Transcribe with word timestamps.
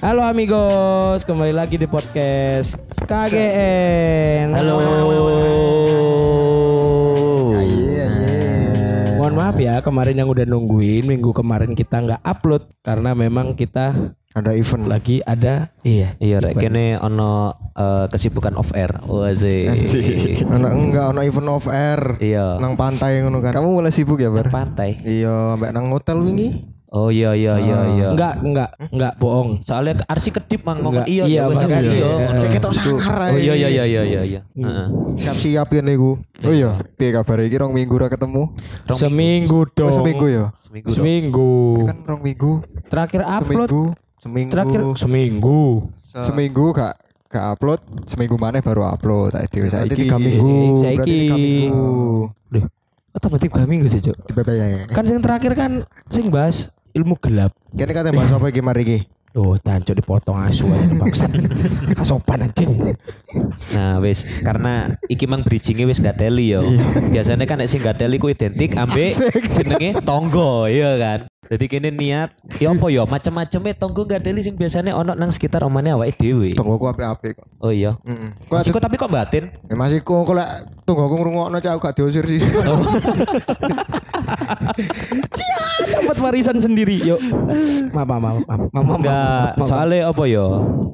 Halo 0.00 0.24
amigos, 0.24 1.28
kembali 1.28 1.52
lagi 1.52 1.76
di 1.76 1.84
podcast 1.84 2.72
KGN. 3.04 4.56
Halo. 4.56 4.80
Mohon 9.20 9.34
maaf 9.36 9.56
ya 9.60 9.84
kemarin 9.84 10.16
yang 10.16 10.32
udah 10.32 10.48
nungguin 10.48 11.04
minggu 11.04 11.36
kemarin 11.36 11.76
kita 11.76 12.00
nggak 12.00 12.24
upload 12.24 12.64
karena 12.80 13.12
memang 13.12 13.52
kita 13.52 14.16
Ada 14.30 14.54
event 14.54 14.86
lagi 14.86 15.18
ada 15.26 15.74
iya 15.82 16.14
Iya, 16.22 16.38
rek 16.38 16.56
kene 16.56 16.96
ono 16.96 17.52
eh, 17.76 18.06
kesibukan 18.08 18.56
off 18.56 18.72
air. 18.72 19.04
Wazi. 19.04 19.68
Anak 20.48 20.72
enggak 20.80 21.04
ono 21.12 21.20
event 21.20 21.48
off 21.50 21.68
air. 21.68 22.16
Iya. 22.24 22.56
Nang 22.56 22.78
pantai 22.78 23.20
ngono 23.20 23.44
kan. 23.44 23.52
Kamu 23.52 23.68
mulai 23.76 23.92
sibuk 23.92 24.16
ya, 24.16 24.32
Bar? 24.32 24.48
Pantai. 24.48 24.96
Iya, 25.04 25.60
mbak 25.60 25.76
nang 25.76 25.92
hotel 25.92 26.24
wingi. 26.24 26.79
Oh 26.90 27.06
iya 27.06 27.30
iya 27.32 27.54
iya 27.54 27.78
iya. 27.88 28.06
Enggak 28.10 28.34
enggak 28.42 28.70
enggak 28.90 29.12
bohong. 29.16 29.62
Soalnya 29.62 30.02
arsi 30.04 30.28
kedip 30.28 30.66
mang 30.66 30.82
Enggak, 30.82 31.06
ngomong 31.06 31.06
iya 31.06 31.22
iya, 31.22 31.40
iya 31.40 31.42
makanya. 31.46 31.78
iya. 31.78 31.92
Iya. 31.92 32.08
ngono. 32.10 32.40
Cek 32.42 32.50
ketok 32.50 32.72
sangar. 32.74 33.14
Oh 33.30 33.38
iya 33.38 33.54
iya 33.54 33.68
iya 33.70 33.84
iya 33.86 34.02
iya 34.02 34.20
iya. 34.26 34.40
Heeh. 34.50 34.86
Siap-siap 35.16 35.68
ya 35.70 35.80
niku. 35.80 36.18
Oh 36.40 36.50
iya, 36.50 36.70
piye 36.96 37.10
kabar 37.10 37.38
iki 37.40 37.56
rong 37.56 37.70
minggu 37.70 37.94
ra 37.94 38.08
ketemu? 38.08 38.50
Rong 38.84 38.98
Seminggu 38.98 39.58
Oh, 39.60 39.70
dong. 39.70 39.92
seminggu 39.92 40.26
ya? 40.26 40.44
Seminggu. 40.84 41.50
Kan 41.86 41.98
rong 42.02 42.22
minggu. 42.22 42.52
Terakhir 42.86 43.22
upload 43.22 43.68
Seminggu. 43.68 43.82
Seminggu. 44.18 44.50
terakhir 44.50 44.80
seminggu. 44.98 45.60
Se- 46.02 46.26
Seminggu 46.26 46.64
gak 46.72 46.94
gak 47.26 47.54
upload, 47.54 47.78
seminggu 48.04 48.34
mana 48.34 48.58
baru 48.58 48.82
upload. 48.84 49.30
Berarti 49.32 49.62
saiki. 49.64 49.94
tiga 49.96 50.18
minggu. 50.18 50.82
Saiki. 50.82 50.98
Berarti 50.98 51.14
tiga 51.22 51.36
minggu. 51.38 51.94
Deh. 52.50 52.64
Atau 53.10 53.26
berarti 53.28 53.46
tiga 53.46 53.62
minggu 53.64 53.86
sih, 53.86 54.00
Cuk. 54.00 54.16
Di 54.20 54.32
BBM. 54.32 54.90
Kan 54.90 55.04
yang 55.04 55.22
terakhir 55.22 55.54
kan 55.54 55.72
sing 56.08 56.26
bahas 56.28 56.74
ilmu 56.94 57.14
gelap. 57.22 57.52
Kene 57.74 57.92
kate 57.94 58.10
bahas 58.10 58.32
apa 58.34 58.46
iki 58.50 58.62
mari 58.62 58.82
iki? 58.82 58.98
Loh, 59.30 59.54
tancuk 59.62 59.94
dipotong 59.94 60.42
asu 60.42 60.66
aja 60.66 60.90
bangsat. 60.98 61.30
Kasopan 61.98 62.50
anjing. 62.50 62.98
Nah, 63.70 64.02
wis 64.02 64.26
karena 64.42 64.90
iki 65.06 65.30
mang 65.30 65.46
bridgingnya 65.46 65.86
wis 65.86 66.02
gak 66.02 66.18
teli 66.18 66.50
yo. 66.50 66.66
Biasanya 67.14 67.46
kan 67.46 67.62
nek 67.62 67.70
sing 67.70 67.78
gak 67.78 68.02
teli 68.02 68.18
ku 68.18 68.26
identik 68.26 68.74
ambek 68.74 69.14
jenenge 69.54 70.02
tonggo, 70.02 70.66
iya 70.66 70.98
kan. 70.98 71.30
Jadi 71.50 71.66
kene 71.66 71.90
niat, 71.90 72.30
ya 72.62 72.70
apa 72.70 72.86
yo 72.94 73.02
macem-maceme 73.04 73.74
tonggo 73.74 74.06
gak 74.06 74.22
teli 74.22 74.38
sing 74.38 74.54
biasanya 74.54 74.94
ono 74.94 75.18
nang 75.18 75.34
sekitar 75.34 75.66
omane 75.66 75.90
awake 75.90 76.14
dhewe. 76.14 76.54
Tunggu 76.54 76.78
aku 76.78 76.86
apik-apik 76.86 77.42
kok. 77.42 77.46
Oh 77.58 77.74
iya. 77.74 77.98
Heeh. 78.06 78.30
Masih 78.46 78.70
kok 78.70 78.78
tapi 78.78 78.94
kok 78.94 79.10
batin? 79.10 79.50
Ya 79.66 79.74
masih 79.74 79.98
kok 79.98 80.22
kok 80.22 80.38
lek 80.38 80.46
tunggu 80.86 81.10
aku 81.10 81.14
ngrungokno 81.18 81.58
cak 81.58 81.82
gak 81.82 81.94
diusir 81.98 82.22
sih. 82.22 82.38
Dapat 85.90 86.16
warisan 86.22 86.62
sendiri, 86.62 87.02
yuk. 87.02 87.18
Maaf, 87.90 88.06
maaf, 88.06 88.20
maaf, 88.20 88.36
maaf, 88.46 88.60
maaf, 88.70 88.84
maaf, 88.86 88.98
Enggak, 89.00 89.18
maaf, 89.18 89.58
maaf. 89.58 89.66
soalnya 89.66 90.00
apa 90.06 90.22
yo? 90.26 90.46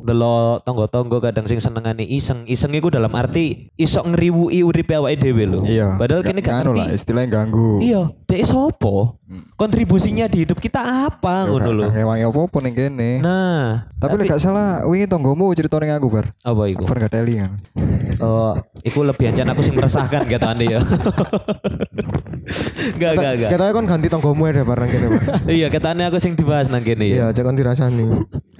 Delok 0.06 0.64
tonggo-tonggo 0.64 1.18
kadang 1.20 1.44
sing 1.44 1.60
senengane 1.60 2.06
iseng. 2.06 2.46
Iseng 2.46 2.72
iku 2.72 2.88
dalam 2.88 3.12
arti 3.12 3.68
iso 3.76 4.00
ngriwuki 4.00 4.62
uripe 4.62 4.94
awake 4.96 5.20
dhewe 5.20 5.44
lho. 5.44 5.60
Iya. 5.66 5.98
Padahal 5.98 6.22
kene 6.24 6.40
gak 6.40 6.64
anu 6.64 6.72
ngerti. 6.72 6.96
istilahnya 6.96 7.28
ganggu. 7.28 7.82
Iya, 7.82 8.02
dek 8.24 8.42
sopo? 8.46 9.20
Kontribusinya 9.58 10.30
di 10.30 10.46
hidup 10.46 10.62
kita 10.62 11.10
apa 11.10 11.50
ngono 11.50 11.70
lho. 11.74 11.84
Ngewangi 11.90 12.22
apa-apa 12.30 12.56
ning 12.62 12.74
kene. 12.78 13.18
Nah, 13.18 13.90
Tapi 13.98 14.22
lek 14.22 14.30
gak 14.30 14.38
salah 14.38 14.86
wingi 14.86 15.10
tonggomu 15.10 15.50
cerita 15.50 15.82
ning 15.82 15.90
aku, 15.90 16.06
Bar. 16.06 16.30
apa 16.46 16.62
iku? 16.70 16.86
Bar 16.86 16.96
gak 17.02 17.10
teli 17.10 17.42
kan. 17.42 17.50
Oh, 18.22 18.54
iku 18.86 19.02
lebih 19.02 19.34
ancen 19.34 19.50
aku 19.50 19.66
sing 19.66 19.74
meresahkan 19.74 20.30
kata 20.30 20.54
ande 20.54 20.70
ya. 20.70 20.80
Enggak, 22.94 23.18
enggak, 23.18 23.32
enggak. 23.34 23.50
Katanya 23.50 23.72
kon 23.74 23.86
ganti 23.90 24.06
tonggomu 24.06 24.46
ya 24.46 24.62
barang 24.62 24.88
kene. 24.88 25.06
Bar. 25.10 25.22
Iya, 25.58 25.66
ketane 25.74 26.02
aku 26.06 26.18
sing 26.22 26.38
dibahas 26.38 26.70
nang 26.70 26.86
kene 26.86 27.10
ya. 27.10 27.14
Iya, 27.18 27.26
cek 27.34 27.42
kon 27.42 27.58
dirasani. 27.58 28.06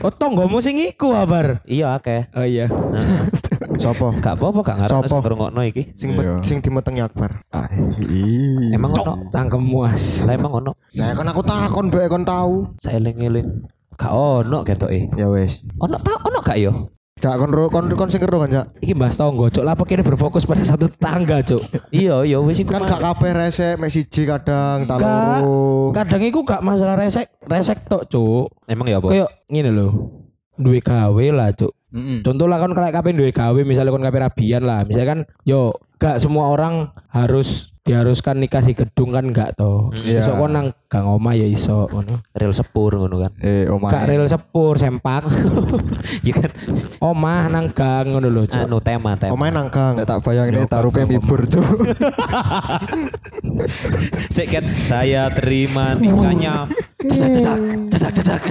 Oh, 0.03 0.11
tonggomu 0.11 0.59
sing 0.59 0.83
iku 0.83 1.15
abar. 1.15 1.63
Iya, 1.63 1.95
akeh. 1.95 2.27
Oh 2.35 2.43
iya. 2.43 2.67
Sopo? 3.79 4.13
Gak 4.17 4.35
apa-apa, 4.35 4.61
gak 4.63 4.77
ngarep 4.79 4.93
Sopo? 4.93 5.09
sing 5.09 5.21
ngrungokno 5.23 5.61
iki. 5.63 5.83
Sing 5.95 6.11
Iya. 6.13 6.35
sing 6.41 6.59
dimeteng 6.59 6.97
Akbar. 6.99 7.43
Ah, 7.49 7.69
ii. 7.97 8.71
Emang 8.71 8.93
ono? 8.93 9.29
Cangkemmu 9.29 9.79
as. 9.83 10.23
Lah 10.23 10.35
emang 10.35 10.53
ono. 10.55 10.73
Lah 10.93 11.13
kan 11.13 11.27
aku 11.27 11.43
takon 11.43 11.87
bae 11.89 12.07
kon 12.07 12.23
tahu. 12.23 12.71
Saeling-eling. 12.79 13.67
Gak 13.95 14.13
ono 14.13 14.61
ketoke. 14.63 15.09
Ya 15.15 15.27
wes. 15.27 15.65
Ono 15.77 15.97
tak 15.97 16.21
ono 16.23 16.39
gak 16.41 16.59
yo? 16.59 16.73
Cak 17.17 17.41
kon 17.41 17.49
ro- 17.49 17.73
kon 17.73 17.89
kon 17.91 18.13
sing 18.13 18.21
kero 18.21 18.37
kan, 18.39 18.53
Cak? 18.53 18.67
Iki 18.79 18.93
bahas 18.93 19.17
tonggo, 19.17 19.49
Cuk. 19.49 19.65
Lah 19.65 19.73
apa 19.73 19.83
kene 19.83 20.05
berfokus 20.05 20.45
pada 20.45 20.61
satu 20.61 20.85
tetangga, 20.85 21.41
Cuk? 21.41 21.65
Iya, 21.89 22.21
iya 22.23 22.37
wis 22.39 22.61
iku. 22.61 22.77
Kan 22.77 22.85
gak 22.85 23.01
kabeh 23.01 23.33
resek 23.33 23.81
mek 23.81 23.89
siji 23.89 24.29
kadang 24.29 24.85
tak 24.85 25.01
Gak. 25.01 25.41
loro. 25.41 25.97
Kadang 25.97 26.21
iku 26.21 26.45
gak 26.45 26.61
masalah 26.61 26.93
resek, 26.95 27.33
resek 27.43 27.89
tok, 27.89 28.05
Cuk. 28.05 28.53
Emang 28.67 28.85
ya 28.85 29.01
apa? 29.01 29.09
Kayak 29.09 29.33
ngene 29.49 29.71
lho. 29.73 29.89
Duwe 30.55 30.81
gawe 30.81 31.27
lah, 31.33 31.49
Cuk. 31.51 31.73
Mm-mm. 31.97 32.21
Contoh 32.21 32.45
lah 32.45 32.61
kan 32.61 32.77
kalau 32.77 32.93
kabeh 32.93 33.17
duwe 33.17 33.33
gawe 33.33 33.61
misalnya 33.65 33.91
kon 33.97 34.05
kabeh 34.05 34.21
rabian 34.21 34.63
lah. 34.69 34.85
Misalnya 34.85 35.09
kan 35.17 35.21
yo 35.49 35.73
gak 35.97 36.21
semua 36.21 36.53
orang 36.53 36.93
harus 37.09 37.73
diharuskan 37.87 38.43
nikah 38.43 38.61
di 38.67 38.75
gedung 38.75 39.15
kan 39.15 39.31
gak 39.31 39.57
toh. 39.57 39.95
Iya. 39.95 40.21
Iso 40.21 40.35
kon 40.37 40.53
nang 40.53 40.75
gang 40.91 41.07
omah 41.07 41.33
ya 41.39 41.47
iso 41.47 41.87
ngono. 41.89 42.21
Real 42.35 42.53
sepur 42.53 42.99
ngono 42.99 43.23
kan. 43.23 43.33
Eh, 43.41 43.71
omah. 43.71 43.89
Gak 43.95 44.05
rel 44.11 44.27
sepur 44.29 44.77
sempak. 44.77 45.25
Iya 46.27 46.35
kan. 46.39 46.51
omah 47.03 47.51
nang 47.51 47.71
gang 47.71 48.13
ngono 48.13 48.29
lho. 48.29 48.43
Anu 48.51 48.83
tema 48.83 49.15
tema. 49.15 49.33
Omae 49.33 49.55
nang 49.55 49.71
gang. 49.71 49.97
Nek 49.97 50.07
tak 50.07 50.21
bayangin 50.27 50.67
taruhnya 50.67 51.07
mibur 51.07 51.47
tuh. 51.47 51.63
Sik 54.35 54.51
kan 54.51 54.67
saya 54.75 55.31
terima 55.31 55.95
nikahnya. 55.95 56.67
Cedak 57.07 57.31
cedak 57.39 57.59
cedak 57.91 58.13
cedak. 58.19 58.43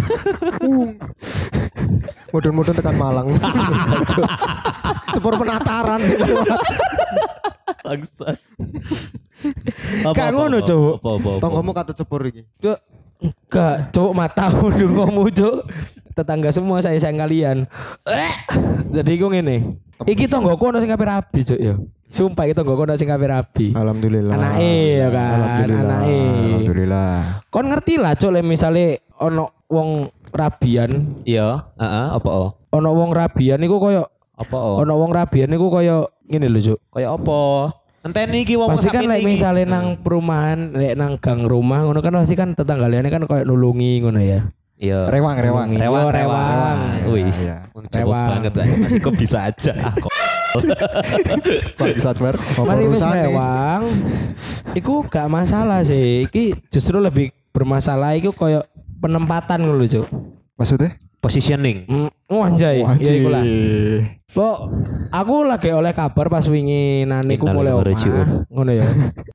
Mudun-mudun 2.36 2.76
tekan 2.76 3.00
Malang. 3.00 3.32
Sepur 5.16 5.40
penataran 5.40 6.04
sih. 6.04 6.20
Bangsat. 7.80 8.36
Gak 10.12 10.30
ngono, 10.36 10.60
apa. 10.60 11.32
Tonggomu 11.40 11.72
katut 11.72 11.96
sepur 11.96 12.28
iki. 12.28 12.44
Cuk. 12.60 12.76
Gak, 13.48 13.96
Cuk, 13.96 14.12
matamu 14.12 14.68
dungomu, 14.76 15.32
Cuk. 15.32 15.64
Tetangga 16.12 16.52
semua 16.52 16.84
saya 16.84 17.00
sayang 17.00 17.24
kalian. 17.24 17.58
Eh. 18.04 18.34
Jadi 18.92 19.12
iku 19.16 19.32
ngene. 19.32 19.80
Iki 20.04 20.28
tonggoku 20.28 20.76
ono 20.76 20.84
sing 20.84 20.92
kabeh 20.92 21.08
rabi, 21.08 21.40
Cuk 21.40 21.56
ya. 21.56 21.80
Sumpah 22.12 22.52
iki 22.52 22.60
tonggoku 22.60 22.84
ono 22.84 23.00
sing 23.00 23.08
kabeh 23.08 23.32
rabi. 23.32 23.72
Alhamdulillah. 23.72 24.36
Anake 24.36 24.76
ya 25.00 25.08
kan, 25.08 25.40
Alhamdulillah. 25.40 25.88
anake. 25.88 26.20
Alhamdulillah. 26.52 27.16
Kon 27.48 27.66
ngerti 27.72 27.94
lah 27.96 28.12
cuk 28.20 28.32
lek 28.36 28.44
misale 28.44 29.08
ono 29.24 29.55
wong 29.68 29.90
rabian, 30.30 31.16
Iya, 31.24 31.64
heeh, 31.76 32.08
apa 32.14 32.30
oh? 32.30 32.50
ono 32.70 32.90
wong 32.92 33.12
rabian 33.12 33.60
iku 33.60 33.80
koyo 33.80 34.04
Apa 34.36 34.58
oh? 34.58 34.76
ono 34.84 34.94
wong 34.96 35.12
rabian 35.12 35.48
iku 35.50 35.68
koyo 35.70 36.12
ngene 36.28 36.48
lho 36.48 36.60
cuk. 36.62 36.80
Kayak 36.92 37.12
apa? 37.16 37.40
Enteni 38.04 38.44
iki 38.44 38.54
wong 38.54 38.70
Pasti 38.70 38.92
kan 38.92 39.02
lek 39.02 39.24
iki. 39.24 39.28
misale 39.28 39.64
nang 39.64 39.98
perumahan, 39.98 40.76
lek 40.76 40.94
nang 40.94 41.18
gang 41.18 41.42
rumah 41.44 41.82
ngono 41.82 42.00
kan 42.00 42.14
pasti 42.14 42.36
kan 42.36 42.52
tetangga 42.52 42.86
liane 42.86 43.10
kan 43.10 43.24
koyo 43.24 43.42
nulungi 43.44 44.04
ngono 44.04 44.20
ya. 44.20 44.46
Iya. 44.76 45.08
Rewang, 45.08 45.40
rewang. 45.40 45.68
Iya, 45.72 45.88
Rewang, 45.88 46.06
rewang. 46.12 46.20
rewang. 46.20 46.78
Wis, 47.16 47.48
Iya, 47.48 47.58
wong 47.72 47.86
Rewang. 47.88 48.30
Banget 48.36 48.54
lah. 48.54 48.66
Masih 48.76 49.00
kok 49.00 49.16
bisa 49.16 49.40
aja. 49.48 49.74
Ah, 49.88 49.94
kok. 49.96 50.12
Bangsat, 51.76 52.16
Bar. 52.16 52.36
Mari 52.60 52.86
wis 52.88 53.04
rewang. 53.04 53.82
Iku 54.72 55.08
gak 55.08 55.28
masalah 55.28 55.80
sih. 55.82 56.28
Iki 56.28 56.68
justru 56.68 57.00
lebih 57.00 57.32
bermasalah 57.52 58.16
iku 58.16 58.32
koyo 58.32 58.64
penempatan 59.06 59.62
ngono 59.62 59.78
lho 59.78 59.86
cuk. 59.86 60.08
Maksudnya? 60.58 60.98
Positioning. 61.22 61.90
Mm, 61.90 62.10
oh 62.30 62.42
anjay, 62.46 62.86
ya 63.02 63.12
iku 63.18 63.30
lah. 63.34 63.42
Bo, 64.30 64.70
aku 65.10 65.42
lagi 65.42 65.74
oleh 65.74 65.90
kabar 65.90 66.30
pas 66.30 66.46
wingi 66.46 67.02
naniku 67.02 67.50
Innalillahi 67.50 67.58
mulai 67.58 67.98
omah, 67.98 68.46
ngono 68.46 68.72
ya. 68.78 68.86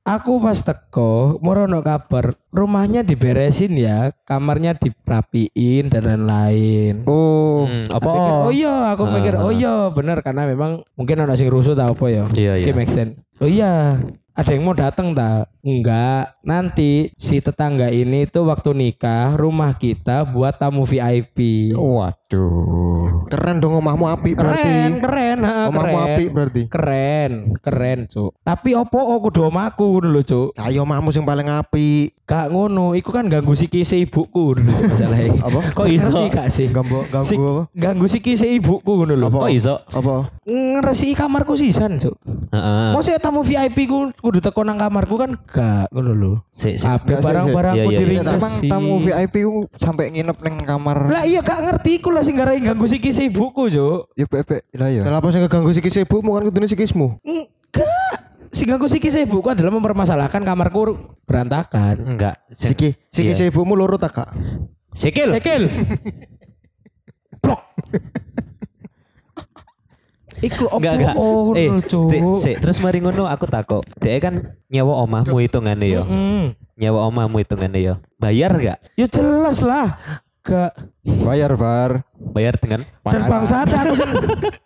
aku 0.07 0.39
pas 0.39 0.55
teko, 0.63 1.43
morono 1.43 1.83
kabar, 1.83 2.39
rumahnya 2.55 3.03
diberesin 3.03 3.75
ya, 3.75 4.15
kamarnya 4.23 4.79
dirapiin 4.79 5.91
dan 5.91 6.07
lain-lain. 6.15 7.03
Oh. 7.11 7.67
Hmm, 7.67 7.91
apa? 7.91 8.07
mikir, 8.07 8.23
oh? 8.23 8.47
oh 8.47 8.53
iya, 8.55 8.75
aku 8.95 9.03
Ah, 9.07 9.13
mikir, 9.19 9.35
ah. 9.35 9.43
oh 9.43 9.53
iya, 9.55 9.75
bener 9.91 10.19
karena 10.23 10.47
memang 10.47 10.87
mungkin 10.95 11.27
ada 11.27 11.35
sing 11.35 11.51
rusuh 11.51 11.75
tau 11.75 11.91
apa 11.99 12.07
ya. 12.07 12.25
Iya, 12.39 12.53
Oke, 12.55 12.71
iya. 12.71 12.75
make 12.75 12.93
sense. 12.95 13.19
Oh 13.43 13.51
iya, 13.51 13.99
ada 14.41 14.51
yang 14.51 14.65
mau 14.65 14.73
datang 14.73 15.13
tak? 15.13 15.53
Enggak. 15.61 16.41
Nanti 16.41 17.13
si 17.15 17.37
tetangga 17.39 17.93
ini 17.93 18.25
tuh 18.25 18.49
waktu 18.49 18.73
nikah 18.73 19.37
rumah 19.37 19.77
kita 19.77 20.25
buat 20.25 20.57
tamu 20.57 20.83
VIP. 20.83 21.71
Waduh. 21.77 23.29
Keren 23.29 23.61
dong 23.61 23.77
omahmu 23.77 24.09
api 24.09 24.33
berarti. 24.33 24.65
Keren, 24.65 24.93
keren, 24.99 25.39
ha, 25.43 25.69
Omahmu 25.69 25.77
keren. 25.85 26.07
api 26.09 26.25
berarti. 26.27 26.63
Keren, 26.67 27.33
keren, 27.59 27.99
Cuk. 28.07 28.33
Tapi 28.41 28.73
opo 28.73 28.97
aku 28.99 29.29
kudu 29.29 29.41
omahku 29.45 30.01
lho, 30.01 30.23
Cuk. 30.23 30.57
Ayo 30.57 30.83
omahmu 30.83 31.13
sing 31.13 31.23
paling 31.23 31.47
api. 31.47 32.17
Gak 32.25 32.49
ngono, 32.49 32.95
iku 32.95 33.11
kan 33.11 33.27
ganggu 33.27 33.53
sikise 33.53 33.99
ibuku 33.99 34.57
dulu 34.57 34.71
masalahnya. 34.71 35.35
Apa? 35.47 35.61
Kok 35.75 35.87
iso? 35.87 36.15
Gak 36.31 36.49
sih? 36.49 36.71
Ganggu 36.71 37.03
Si- 37.21 37.35
ganggu 37.35 37.49
apa? 37.51 37.63
ganggu 37.75 38.07
sikise 38.07 38.47
ibuku 38.49 38.91
ngono 38.97 39.15
lho. 39.15 39.27
Apa? 39.29 39.39
Kok 39.45 39.53
iso? 39.53 39.75
Apa? 39.85 40.15
Ngeresi 40.47 41.13
kamarku 41.13 41.55
sisan, 41.55 41.99
Cuk. 41.99 42.17
Heeh. 42.51 42.91
Mau 42.91 43.03
tamu 43.03 43.41
VIP 43.47 43.87
ku 43.87 44.11
kudu 44.11 44.43
teko 44.43 44.67
nang 44.67 44.75
kamarku 44.75 45.15
kan 45.15 45.31
gak 45.47 45.87
ngono 45.95 46.13
lho. 46.13 46.33
Sik, 46.51 46.83
sik. 46.83 46.99
Sih, 47.07 47.23
barang-barangku 47.23 47.79
Iya, 47.79 47.85
iya, 47.87 47.95
iya. 47.95 48.01
diringkes. 48.03 48.35
Emang 48.43 48.55
tamu 48.67 48.95
VIP 48.99 49.35
ku 49.47 49.71
sampai 49.79 50.11
nginep 50.11 50.39
neng 50.43 50.57
kamar. 50.67 51.07
Lah 51.07 51.23
iya 51.23 51.47
gak 51.47 51.63
ngerti 51.63 52.03
iku 52.03 52.11
lah 52.11 52.27
sing 52.27 52.35
garai 52.35 52.59
ganggu 52.59 52.91
sikise 52.91 53.31
ibuku, 53.31 53.71
Cuk. 53.71 54.11
Ya 54.19 54.27
bebek 54.27 54.67
lah 54.75 54.91
ya. 54.91 55.03
Kenapa 55.07 55.31
sing 55.31 55.47
keganggu 55.47 55.71
sikis 55.71 56.03
ibumu 56.03 56.35
kan 56.35 56.43
kudune 56.51 56.67
sikismu? 56.67 57.23
Enggak. 57.23 58.19
Sing 58.51 58.67
ganggu 58.67 58.91
sikise 58.91 59.23
ibuku 59.23 59.47
adalah 59.47 59.71
mempermasalahkan 59.71 60.43
kamarku 60.43 60.99
berantakan. 61.23 62.03
Enggak. 62.03 62.35
Siki, 62.51 62.99
sikis 63.15 63.47
Iya. 63.47 63.55
ibumu 63.55 63.79
loro 63.79 63.95
tak 63.95 64.11
kak? 64.19 64.31
Sikil. 64.91 65.31
Sekil. 65.39 65.71
Blok. 67.47 67.63
Iku 70.41 70.65
opo? 70.73 70.81
Enggak 70.81 70.95
enggak. 70.97 71.15
Oh, 71.21 71.53
eh, 71.53 71.69
sik, 72.41 72.57
terus 72.65 72.81
mari 72.81 73.05
ngono 73.05 73.29
aku 73.29 73.45
takok. 73.45 73.85
Dek 74.01 74.17
kan 74.25 74.35
nyewa 74.73 75.05
omahmu 75.05 75.37
hitungane 75.37 75.87
yo. 75.93 76.03
Mm. 76.09 76.57
Nyewa 76.81 77.01
omahmu 77.13 77.37
hitungane 77.45 77.79
yo. 77.85 77.95
Bayar 78.17 78.57
enggak? 78.57 78.79
Ya 78.97 79.07
jelas 79.07 79.61
lah. 79.61 80.01
Gak 80.41 80.73
Bayar 81.05 81.53
bar. 81.61 82.09
Bayar 82.17 82.57
dengan 82.57 82.89
dan 83.05 83.23
bangsat 83.29 83.69
aku 83.69 83.93
sing 83.93 84.11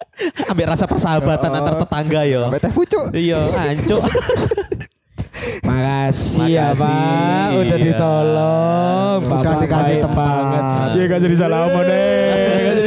ambil 0.50 0.66
rasa 0.70 0.86
persahabatan 0.86 1.50
antar 1.50 1.74
tetangga 1.82 2.22
yo. 2.22 2.46
Sampai 2.46 2.62
teh 2.62 2.72
pucuk. 2.72 3.04
Iya, 3.10 3.42
ancuk. 3.42 4.02
Makasih 5.66 6.46
ya 6.46 6.72
Makasih, 6.72 6.80
Pak 6.80 7.48
Udah 7.58 7.76
iya. 7.76 7.86
ditolong 7.90 9.18
Udah 9.24 9.42
Bapak 9.42 9.60
dikasih 9.66 9.96
tempat. 10.00 10.86
Iya 10.94 11.04
gak 11.10 11.20
jadi 11.26 11.36
salaman 11.36 11.84
deh 11.84 12.83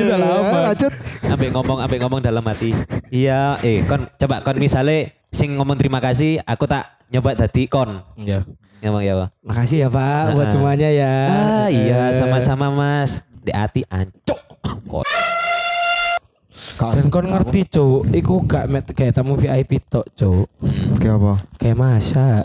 Ambek 1.38 1.54
ngomong, 1.54 1.78
ambek 1.86 2.00
ngomong 2.01 2.18
dalam 2.25 2.42
hati. 2.50 2.74
Iya, 3.13 3.62
eh 3.62 3.86
kon 3.86 4.10
coba 4.18 4.42
kon 4.42 4.57
misale 4.57 5.22
sing 5.30 5.54
ngomong 5.54 5.78
terima 5.78 6.01
kasih, 6.01 6.42
aku 6.42 6.66
tak 6.66 6.98
nyoba 7.13 7.38
dadi 7.38 7.69
kon. 7.69 8.01
Iya 8.18 8.42
Ngomong 8.81 9.06
ya, 9.06 9.13
Pak. 9.13 9.30
Makasih 9.45 9.78
ya 9.86 9.89
Pak 9.89 10.34
Buat 10.34 10.50
semuanya 10.50 10.89
ya 10.89 11.13
Ah, 11.30 11.68
iya, 11.69 12.10
sama-sama 12.10 12.74
Mas. 12.74 13.22
Di 13.45 13.54
hati 13.54 13.86
ancuk. 13.86 14.42
Dan 16.77 17.06
kon 17.09 17.25
ngerti 17.25 17.62
cuk 17.68 18.07
Iku 18.13 18.45
gak 18.45 18.65
met 18.69 18.85
kayak 18.94 19.18
tamu 19.18 19.33
VIP 19.33 19.81
tok 19.89 20.06
cuk 20.13 20.45
Kayak 21.01 21.18
apa? 21.18 21.33
Kayak 21.57 21.77
masak 21.77 22.44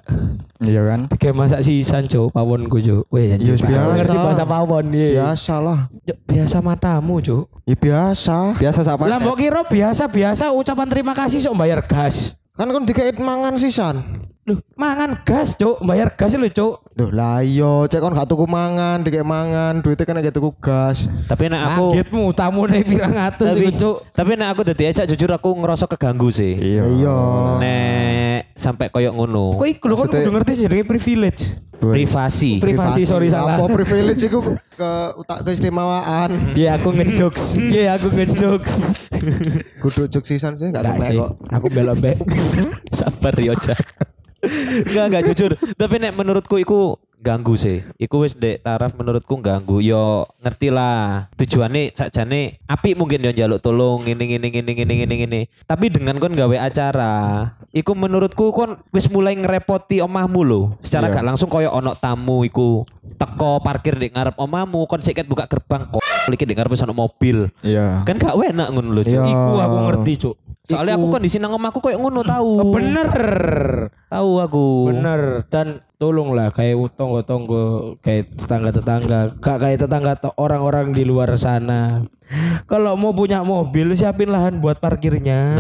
Iya 0.63 0.81
kan? 0.89 1.01
Kayak 1.21 1.37
masak 1.37 1.61
sisan 1.61 2.09
cuk 2.09 2.33
Pawonku 2.33 2.81
cuk 2.81 3.05
Weh 3.13 3.37
Ya, 3.37 3.37
biasa. 3.37 3.93
Ngerti 3.93 4.17
bahasa 4.17 4.45
pawon 4.49 4.87
ya 4.91 5.09
Biasa 5.21 5.55
lah. 5.61 5.79
Biasa 6.25 6.57
matamu 6.65 7.21
cuk 7.21 7.45
Ya 7.69 7.77
biasa. 7.77 8.59
Biasa 8.59 8.81
siapa? 8.83 9.05
Lah 9.07 9.21
mbok 9.23 9.39
kira 9.39 9.63
biasa-biasa 9.63 10.51
ucapan 10.51 10.89
terima 10.91 11.13
kasih 11.13 11.39
sok 11.39 11.61
bayar 11.61 11.85
gas 11.85 12.35
Kan 12.53 12.69
kon 12.69 12.85
dikait 12.85 13.17
mangan 13.17 13.57
sisan. 13.57 14.29
Loh, 14.43 14.59
mangan 14.75 15.23
gas, 15.23 15.55
Cuk. 15.55 15.79
Bayar 15.87 16.19
gas 16.19 16.35
lho, 16.35 16.51
Cuk. 16.51 16.83
Duh 16.99 17.15
lah 17.15 17.47
iya, 17.47 17.87
cek 17.87 18.03
kon 18.03 18.11
gak 18.11 18.27
tuku 18.27 18.43
mangan, 18.45 19.01
dikait 19.01 19.23
mangan, 19.23 19.79
duitnya 19.81 20.03
kan 20.03 20.19
gak 20.19 20.35
tuku 20.35 20.51
gas. 20.59 21.07
Tapi 21.31 21.47
nek 21.47 21.63
aku 21.73 21.95
Kagetmu 21.95 22.23
tamu 22.35 22.67
nih 22.67 22.83
pirang 22.83 23.17
atus 23.17 23.55
tapi, 23.55 23.71
iku, 23.71 23.79
Cuk. 23.79 23.97
tapi 24.13 24.31
nek 24.35 24.49
aku 24.51 24.61
dadi 24.67 24.83
ejak 24.91 25.07
jujur 25.15 25.31
aku 25.31 25.55
ngerasa 25.63 25.87
keganggu 25.87 26.35
sih. 26.35 26.59
Iya. 26.59 26.85
Iya. 26.91 27.17
Nek 27.63 28.39
sampai 28.59 28.91
koyok 28.91 29.15
ngono. 29.15 29.63
Kok 29.63 29.69
iku 29.79 29.85
lho 29.87 29.95
kon 29.95 30.11
kudu 30.11 30.31
ngerti 30.35 30.53
jenenge 30.67 30.85
privilege. 30.91 31.43
Privasi. 31.79 32.59
Privasi, 32.59 33.03
sorry 33.07 33.31
salah. 33.31 33.63
Apa 33.63 33.71
privilege 33.71 34.27
iku 34.27 34.43
ke 34.59 34.93
utak 35.23 35.47
keistimewaan. 35.47 36.31
Iya, 36.59 36.83
aku 36.83 36.91
ngejokes. 36.91 37.59
Iya, 37.79 37.95
aku 37.95 38.11
ngejokes. 38.11 38.75
Kudu 39.79 40.11
juk 40.11 40.27
sisan 40.27 40.59
sih 40.59 40.67
gak 40.75 40.83
Enggak 40.83 40.99
ada 40.99 41.31
kok. 41.31 41.31
Aku 41.47 41.67
belok 41.71 41.97
be. 42.03 42.13
Sabar 42.99 43.39
yo, 43.39 43.55
Cak. 43.55 43.79
Enggak, 44.43 45.05
enggak 45.09 45.25
jujur. 45.31 45.51
Tapi 45.55 45.95
nek 45.97 46.13
menurutku 46.13 46.59
iku 46.59 46.81
ganggu 47.23 47.55
sih. 47.55 47.87
Iku 47.97 48.27
wis 48.27 48.35
dek 48.35 48.61
taraf 48.61 48.99
menurutku 48.99 49.39
ganggu. 49.39 49.79
Yo 49.79 50.27
ngerti 50.43 50.75
lah. 50.75 51.31
Tujuannya 51.39 51.95
sakjane 51.95 52.59
api 52.67 52.99
mungkin 52.99 53.23
yo 53.23 53.31
njaluk 53.31 53.63
tolong 53.63 54.03
ngene 54.03 54.27
ngene 54.27 54.49
ngene 54.51 54.71
ngene 54.75 54.93
ngene 54.99 55.15
ngene. 55.17 55.41
Tapi 55.63 55.87
dengan 55.89 56.19
kon 56.19 56.35
gawe 56.35 56.57
acara, 56.59 57.15
iku 57.71 57.95
menurutku 57.95 58.51
kon 58.51 58.83
wis 58.91 59.07
mulai 59.07 59.39
ngerepoti 59.39 60.03
omahmu 60.03 60.41
lho. 60.43 60.63
Secara 60.83 61.07
Iya. 61.07 61.15
gak 61.15 61.27
langsung 61.31 61.47
koyo 61.47 61.71
ono 61.71 61.95
tamu 61.95 62.43
iku 62.43 62.83
teko 63.15 63.63
parkir 63.63 63.95
di 63.95 64.11
ngarep 64.11 64.35
omahmu, 64.35 64.91
kon 64.91 64.99
siket 64.99 65.31
buka 65.31 65.47
gerbang 65.47 65.87
kok 65.87 66.03
iki 66.27 66.43
di 66.43 66.59
ngarep 66.59 66.75
sono 66.75 66.91
mobil. 66.91 67.47
Iya. 67.63 68.03
Kan 68.03 68.19
gak 68.19 68.35
enak 68.35 68.75
ngono 68.75 68.91
lho, 68.91 69.03
Cuk. 69.07 69.15
Iya. 69.15 69.23
Iku 69.23 69.53
aku 69.57 69.77
ngerti, 69.87 70.13
Cuk. 70.19 70.37
Soalnya 70.63 70.95
aku 70.95 71.11
Iku- 71.11 71.15
kondisi 71.19 71.39
nang 71.39 71.55
omahku 71.55 71.79
koyo 71.79 71.99
ngono 71.99 72.23
tahu. 72.23 72.71
bener. 72.71 73.11
Tahu 74.13 74.31
aku. 74.45 74.93
Bener 74.93 75.49
dan 75.49 75.81
tolonglah 75.97 76.51
kayak 76.51 76.99
tonggo-tonggo 76.99 77.97
kayak 78.03 78.35
tetangga-tetangga 78.35 79.39
gak 79.39 79.59
kayak 79.63 79.79
tetangga 79.87 80.19
orang-orang 80.35 80.91
di 80.91 81.07
luar 81.07 81.39
sana 81.39 82.03
kalau 82.67 82.99
mau 82.99 83.15
punya 83.15 83.47
mobil 83.47 83.95
siapin 83.95 84.35
lahan 84.35 84.59
buat 84.59 84.83
parkirnya 84.83 85.55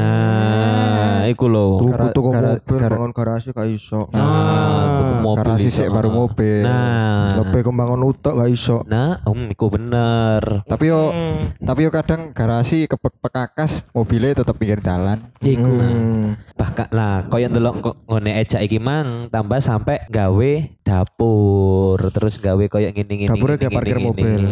Nah, 1.22 1.30
iku 1.30 1.46
lho. 1.46 1.78
Tuku 1.78 2.06
tuku 2.10 2.30
mobil, 2.34 2.78
bangun 2.82 3.12
garasi 3.14 3.54
gak 3.54 3.70
iso. 3.70 4.10
Nah, 4.10 4.98
tuku 4.98 5.14
mobil 5.22 5.38
Garasi 5.38 5.70
sik 5.70 5.86
baru 5.86 6.10
mobil. 6.10 6.66
Nah, 6.66 7.30
Lebih 7.30 7.70
kembangun 7.70 8.02
utok 8.02 8.42
gak 8.42 8.50
iso. 8.50 8.82
nah, 8.90 9.22
om 9.22 9.46
iku 9.46 9.70
bener. 9.70 10.66
Tapi 10.66 10.90
yo 10.90 11.14
Hmm. 11.14 11.54
tapi 11.62 11.86
yo 11.86 11.94
kadang 11.94 12.34
garasi 12.34 12.90
kepek 12.90 13.22
pekakas 13.22 13.86
mobilnya 13.94 14.42
tetap 14.42 14.58
pinggir 14.58 14.82
jalan. 14.82 15.22
iku 15.38 15.78
Hmm. 15.78 16.34
Bahkan 16.58 16.90
lah, 16.90 17.30
koyo 17.30 17.46
ndelok 17.46 17.74
kok 17.78 17.96
ngene 18.10 18.41
ejak 18.42 18.60
iki 18.66 18.82
mang 18.82 19.30
tambah 19.30 19.62
sampai 19.62 20.02
gawe 20.10 20.52
dapur, 20.82 21.98
terus 22.10 22.42
gawe 22.42 22.64
koyo 22.66 22.90
ngene 22.90 23.14
ngene. 23.14 23.30
Dapurnya 23.30 23.54
ngene, 23.54 23.62
kayak 23.62 23.76
parkir 23.78 23.98
mobil. 24.02 24.42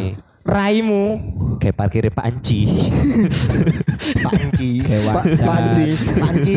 raimu 0.41 1.05
Kayak 1.61 1.77
parkir 1.77 2.05
Pak 2.09 2.25
Anci. 2.25 2.61
Panci. 4.25 4.71
Kayak 4.81 5.03
Pa- 5.05 5.15
wajar. 5.21 5.47
Panci. 6.17 6.55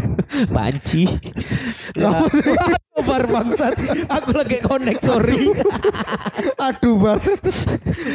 Panci. 0.56 1.02
Bar 3.06 3.24
bangsat 3.30 3.74
aku 4.10 4.30
lagi 4.34 4.58
connect 4.60 5.06
sorry 5.06 5.54
Aduh 6.66 6.98
bar. 6.98 7.22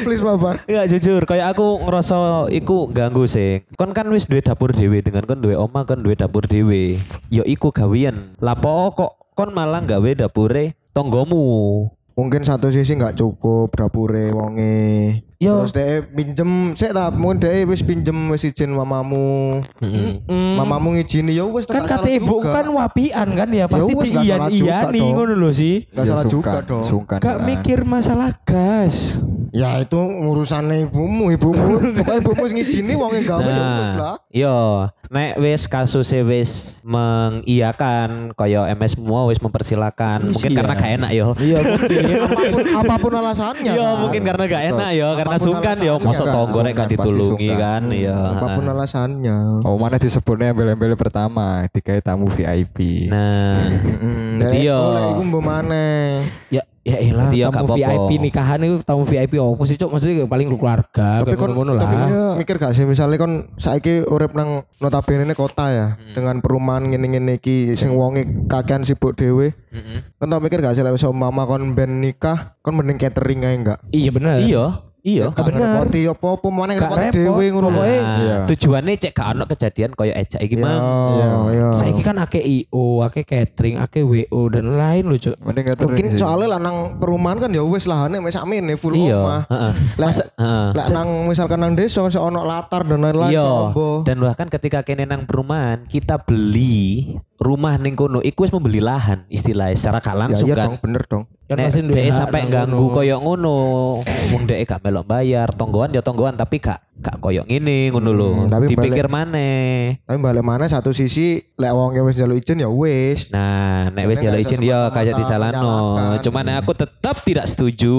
Please 0.03 0.19
babar. 0.19 0.59
Enggak 0.67 0.87
jujur, 0.91 1.21
kayak 1.23 1.55
aku 1.55 1.87
ngerasa 1.87 2.49
iku 2.51 2.91
ganggu 2.91 3.23
sih. 3.29 3.63
Kon 3.79 3.95
kan 3.95 4.09
wis 4.11 4.27
duwe 4.27 4.43
dapur 4.43 4.75
dhewe 4.75 4.99
dengan 4.99 5.23
kon 5.23 5.39
duwe 5.39 5.55
oma 5.55 5.87
kon 5.87 6.03
duwe 6.03 6.19
dapur 6.19 6.43
dhewe. 6.43 6.99
Yo 7.31 7.47
iku 7.47 7.71
gawean. 7.71 8.35
Lapo 8.43 8.91
kok 8.91 9.11
kon 9.37 9.55
malah 9.55 9.83
gawe 9.85 10.11
dapure 10.17 10.75
tonggomu. 10.91 11.87
Mungkin 12.11 12.43
satu 12.43 12.67
sisi 12.69 12.99
nggak 12.99 13.15
cukup 13.17 13.71
dapure 13.71 14.35
wonge. 14.35 15.23
Yo. 15.41 15.65
Terus 15.65 15.73
dia 15.73 16.05
pinjem, 16.05 16.77
saya 16.77 16.93
tak 16.93 17.17
mungkin 17.17 17.41
dia 17.41 17.65
wis 17.65 17.81
pinjem 17.81 18.29
wis 18.29 18.45
izin 18.45 18.77
mamamu. 18.77 19.63
Heeh. 19.81 20.21
Mamamu 20.29 20.93
ngizini 20.93 21.33
ya 21.33 21.49
wis 21.49 21.65
kan 21.65 21.81
nggak 21.81 22.03
kata 22.03 22.09
ibu 22.13 22.43
juga. 22.43 22.61
kan 22.61 22.67
wapian 22.69 23.27
kan 23.33 23.49
ya 23.49 23.65
pasti 23.65 23.93
wes, 23.95 24.09
nggak 24.11 24.25
iyan 24.27 24.41
iyani 24.53 24.99
dong. 25.01 25.11
ngono 25.17 25.33
lho 25.33 25.49
sih 25.49 25.75
Gak 25.89 26.05
salah 26.05 26.25
juga 26.29 26.61
dong. 26.61 26.83
Sungkan. 26.85 27.17
gak 27.17 27.37
kan. 27.41 27.47
mikir 27.47 27.79
masalah 27.87 28.37
gas 28.45 29.17
Ya 29.51 29.83
itu 29.83 29.99
urusannya 29.99 30.87
ibumu, 30.87 31.27
ibumu. 31.35 31.75
Pokoknya 31.99 32.23
ibumu 32.23 32.41
wis 32.47 32.55
ngizini 32.55 32.95
wonge 32.95 33.27
gawe 33.27 33.43
ya 33.43 33.83
wis 33.83 33.95
lah. 33.99 34.15
Nah, 34.15 34.31
yo, 34.31 34.57
nek 35.11 35.35
wis 35.43 35.67
kasusnya 35.67 36.23
wis 36.23 36.79
mengiyakan 36.87 38.31
kaya 38.31 38.71
MS 38.71 38.95
semua 38.95 39.27
wis 39.27 39.43
mempersilakan. 39.43 40.31
Mungkin 40.31 40.51
Iya. 40.51 40.57
karena 40.63 40.73
gak 40.79 40.91
enak 41.03 41.11
yo. 41.11 41.27
iya 41.35 41.59
mungkin 41.67 41.99
apa 42.23 42.39
pun, 42.47 42.63
apa 42.79 42.95
pun 42.95 43.11
alasannya. 43.19 43.73
Yo, 43.75 43.83
kan. 43.83 43.95
mungkin 43.99 44.21
karena 44.23 44.43
gak 44.47 44.63
enak 44.71 44.89
yo, 44.95 45.07
karena 45.19 45.35
sungkan 45.35 45.77
yo. 45.83 45.93
Mosok 45.99 46.25
kan. 46.25 46.33
tonggo 46.33 46.59
nek 46.63 46.71
gak 46.71 46.89
ditulungi 46.95 47.49
kan, 47.59 47.83
yo. 47.91 48.15
Apa 48.15 48.47
pun 48.55 48.65
alasannya. 48.71 49.37
Oh 49.67 49.75
mana 49.75 49.99
disebutnya 49.99 50.55
embel-embel 50.55 50.95
pertama 50.95 51.67
dikai 51.75 51.99
tamu 51.99 52.31
VIP. 52.31 53.11
Nah, 53.11 53.59
yo. 54.55 54.79
Oleh 54.95 55.03
iku 55.11 55.21
mbok 55.27 55.43
maneh. 55.43 56.23
ya 56.47 56.63
ya 56.81 56.97
elah 56.97 57.29
Berarti 57.29 57.37
ya 57.37 57.47
tamu. 57.53 57.77
VIP 57.77 58.11
nikahan 58.17 58.57
itu 58.65 58.75
tamu 58.81 59.05
VIP 59.05 59.37
opo 59.37 59.63
sih 59.69 59.77
cok 59.77 59.89
maksudnya 59.93 60.25
paling 60.25 60.49
keluarga 60.49 61.21
Tapi 61.21 61.37
kon 61.37 61.53
ngono 61.53 61.77
tapi 61.77 61.93
lah 61.93 62.09
kon 62.09 62.37
mikir 62.41 62.55
gak 62.57 62.73
sih 62.73 62.89
misalnya 62.89 63.21
kon 63.21 63.53
saiki 63.61 64.01
urip 64.09 64.33
nang 64.33 64.65
notabene 64.81 65.29
ini 65.29 65.37
kota 65.37 65.69
ya 65.69 65.87
dengan 66.17 66.41
perumahan 66.41 66.89
ngene-ngene 66.89 67.37
iki 67.37 67.77
sing 67.77 67.93
wonge 67.93 68.25
kakean 68.49 68.81
sibuk 68.81 69.13
dhewe. 69.13 69.53
Kon 70.17 70.27
tau 70.27 70.41
mikir 70.41 70.57
gak 70.59 70.73
sih 70.73 70.81
lek 70.81 70.97
iso 70.97 71.13
mama 71.13 71.45
kon 71.45 71.77
ben 71.77 72.01
nikah 72.01 72.57
kon 72.65 72.73
mending 72.73 72.97
catering 72.97 73.45
ae 73.45 73.55
enggak? 73.55 73.79
iya 73.93 74.09
bener 74.09 74.41
iya. 74.41 74.65
Iya, 75.01 75.33
Gak 75.33 75.49
bener. 75.49 75.57
ngerepoti 75.57 76.01
apa-apa 76.05 76.47
mana 76.47 76.71
Gak 76.71 76.81
ngerepoti 76.83 77.01
repot, 77.01 77.17
dhewe 77.17 77.45
ngono. 77.49 77.67
pokoknya 77.71 77.97
Nah, 77.97 78.17
Iya. 78.21 78.35
tujuannya 78.45 78.93
cek 78.95 79.11
gak 79.11 79.27
ono 79.31 79.43
kejadian 79.45 79.91
koyo 79.91 80.13
ejak 80.13 80.37
iki 80.39 80.53
Iya, 80.53 80.61
mang. 80.61 80.81
iya. 81.49 81.67
Saiki 81.73 82.01
kan 82.01 82.17
ake 82.17 82.37
IO, 82.37 82.85
ake 83.01 83.21
catering, 83.23 83.81
ake 83.81 83.99
WO 84.01 84.41
dan 84.47 84.77
lain 84.77 85.03
lho, 85.03 85.17
Cuk. 85.17 85.35
Catering 85.41 85.81
Mungkin 85.81 86.05
soalnya 86.15 86.47
lanang 86.55 86.77
perumahan 87.01 87.37
kan 87.39 87.49
ya 87.49 87.61
wis 87.61 87.85
lahane 87.85 88.21
wis 88.21 88.33
sakmene 88.33 88.77
full 88.77 88.93
Iya, 88.93 89.17
omah. 89.17 89.41
heeh. 89.49 89.73
lek 90.71 90.87
nang 90.91 91.09
misalkan 91.25 91.59
nang 91.59 91.73
desa 91.73 92.05
ono 92.05 92.41
latar 92.41 92.85
dan 92.85 93.01
lain-lain 93.01 93.33
Iya. 93.33 93.73
Dan 94.03 94.21
bahkan 94.21 94.47
ketika 94.47 94.81
kene 94.81 95.03
nang 95.03 95.25
perumahan, 95.25 95.85
kita 95.85 96.21
beli 96.21 97.17
rumah 97.41 97.73
ning 97.75 97.97
kono 97.97 98.21
iku 98.21 98.45
wis 98.45 98.53
membeli 98.53 98.77
lahan 98.77 99.25
istilahnya 99.25 99.73
secara 99.73 99.97
gak 99.97 100.13
Ya 100.13 100.21
langsung 100.21 100.47
iya 100.47 100.55
kan. 100.55 100.65
dong, 100.69 100.77
bener 100.77 101.03
dong. 101.09 101.23
Kan 101.49 101.57
Nek 101.57 101.73
dhek 101.73 102.13
sampai 102.13 102.41
ganggu 102.47 102.85
kono. 102.85 102.95
koyo 102.95 103.17
ngono, 103.17 103.55
wong 104.29 104.43
dhek 104.45 104.69
gak 104.69 104.81
melok 104.85 105.05
bayar, 105.09 105.49
tonggoan 105.51 105.89
ya 105.89 106.05
tonggoan 106.05 106.37
tapi 106.37 106.61
gak 106.61 106.77
gak 107.01 107.17
koyo 107.17 107.41
ngene 107.43 107.89
ngono 107.89 108.11
lho. 108.13 108.29
Hmm, 108.31 108.47
tapi 108.47 108.69
Dipikir 108.69 109.09
maneh. 109.09 109.97
Tapi 110.05 110.17
balik 110.17 110.45
mana 110.45 110.65
satu 110.65 110.93
sisi 110.93 111.41
lek 111.57 111.71
wong 111.73 111.97
wis 111.99 112.15
njaluk 112.15 112.37
izin 112.37 112.61
ya 112.61 112.69
wis. 112.69 113.27
Nah, 113.29 113.89
nek 113.89 114.05
wis 114.05 114.17
Tapi 114.17 114.25
jaluk 114.25 114.37
nggak 114.37 114.45
izin 114.45 114.61
ya 114.61 114.79
kayak 114.89 115.13
disalahno. 115.17 115.73
menyalahkan. 115.97 116.23
Cuman 116.23 116.43
nek 116.45 116.57
aku 116.61 116.71
tetap 116.77 117.15
tidak 117.21 117.45
setuju. 117.45 117.97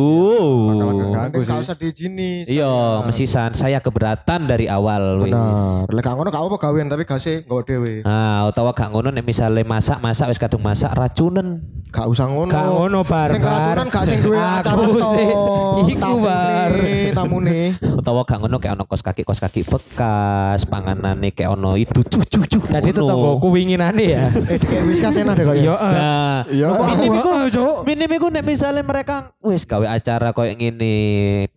Gak 1.12 1.42
sih. 1.42 1.62
usah 1.62 1.76
diizini. 1.76 2.30
Iya, 2.46 3.02
mesisan 3.02 3.50
saya 3.52 3.78
keberatan 3.78 4.46
dari 4.46 4.66
awal 4.66 5.20
wis. 5.20 5.34
Benar. 5.34 5.90
Lek 5.90 6.02
gak 6.02 6.14
ngono 6.14 6.28
gak 6.30 6.42
apa 6.42 6.56
gawean 6.58 6.86
tapi 6.86 7.02
gak 7.02 7.20
sih 7.20 7.42
nggo 7.42 7.60
dhewe. 7.62 8.06
Nah, 8.06 8.46
utawa 8.46 8.70
gak 8.70 8.90
ngono 8.90 9.10
nek 9.10 9.26
misale 9.26 9.62
masak 9.62 9.98
masak 9.98 10.30
wis 10.30 10.38
kadung 10.38 10.62
masak 10.62 10.94
racunen. 10.94 11.58
Gak 11.92 12.08
usah 12.08 12.24
ngono. 12.24 12.48
Gak 12.48 12.66
ngono, 12.72 12.98
Bar. 13.04 13.28
Sing 13.28 13.42
keracunan 13.42 13.86
gak 13.90 14.04
sing 14.08 14.18
duwe 14.24 14.38
Aku 14.38 14.48
acara 14.64 14.84
sih. 14.88 14.96
toh. 15.28 15.84
Iku, 15.84 16.12
Bar. 16.24 16.72
Tamune. 17.12 17.60
Utawa 18.00 18.22
gak 18.24 18.38
ngono 18.40 18.56
kayak 18.56 18.74
ono 18.80 18.84
kos 18.92 19.00
kaki 19.00 19.24
kos 19.24 19.40
kaki 19.40 19.64
bekas, 19.64 20.68
panganane 20.68 21.32
kayak 21.32 21.56
ono 21.56 21.80
itu 21.80 22.04
cucu 22.04 22.44
cucu. 22.44 22.60
Tadi 22.68 22.92
tetanggaku 22.92 23.48
winginane 23.48 24.04
ya. 24.04 24.28
Eh 24.52 24.60
kayak 24.60 24.84
wis 24.84 25.00
kasena 25.00 25.32
deh 25.32 25.48
kok 25.48 25.56
Iya, 25.56 25.64
ya. 25.64 25.72
eh. 25.72 25.92
Nah, 25.96 26.38
Iya. 26.52 26.66
minim 26.92 27.12
iku 27.16 27.30
Heeh, 27.32 27.48
Cuk. 27.48 27.76
minim 27.88 28.10
iku 28.12 28.26
nek 28.28 28.44
misale 28.44 28.84
mereka 28.84 29.32
wis 29.40 29.64
gawe 29.64 29.88
acara 29.88 30.36
koyo 30.36 30.52
ngene, 30.52 30.92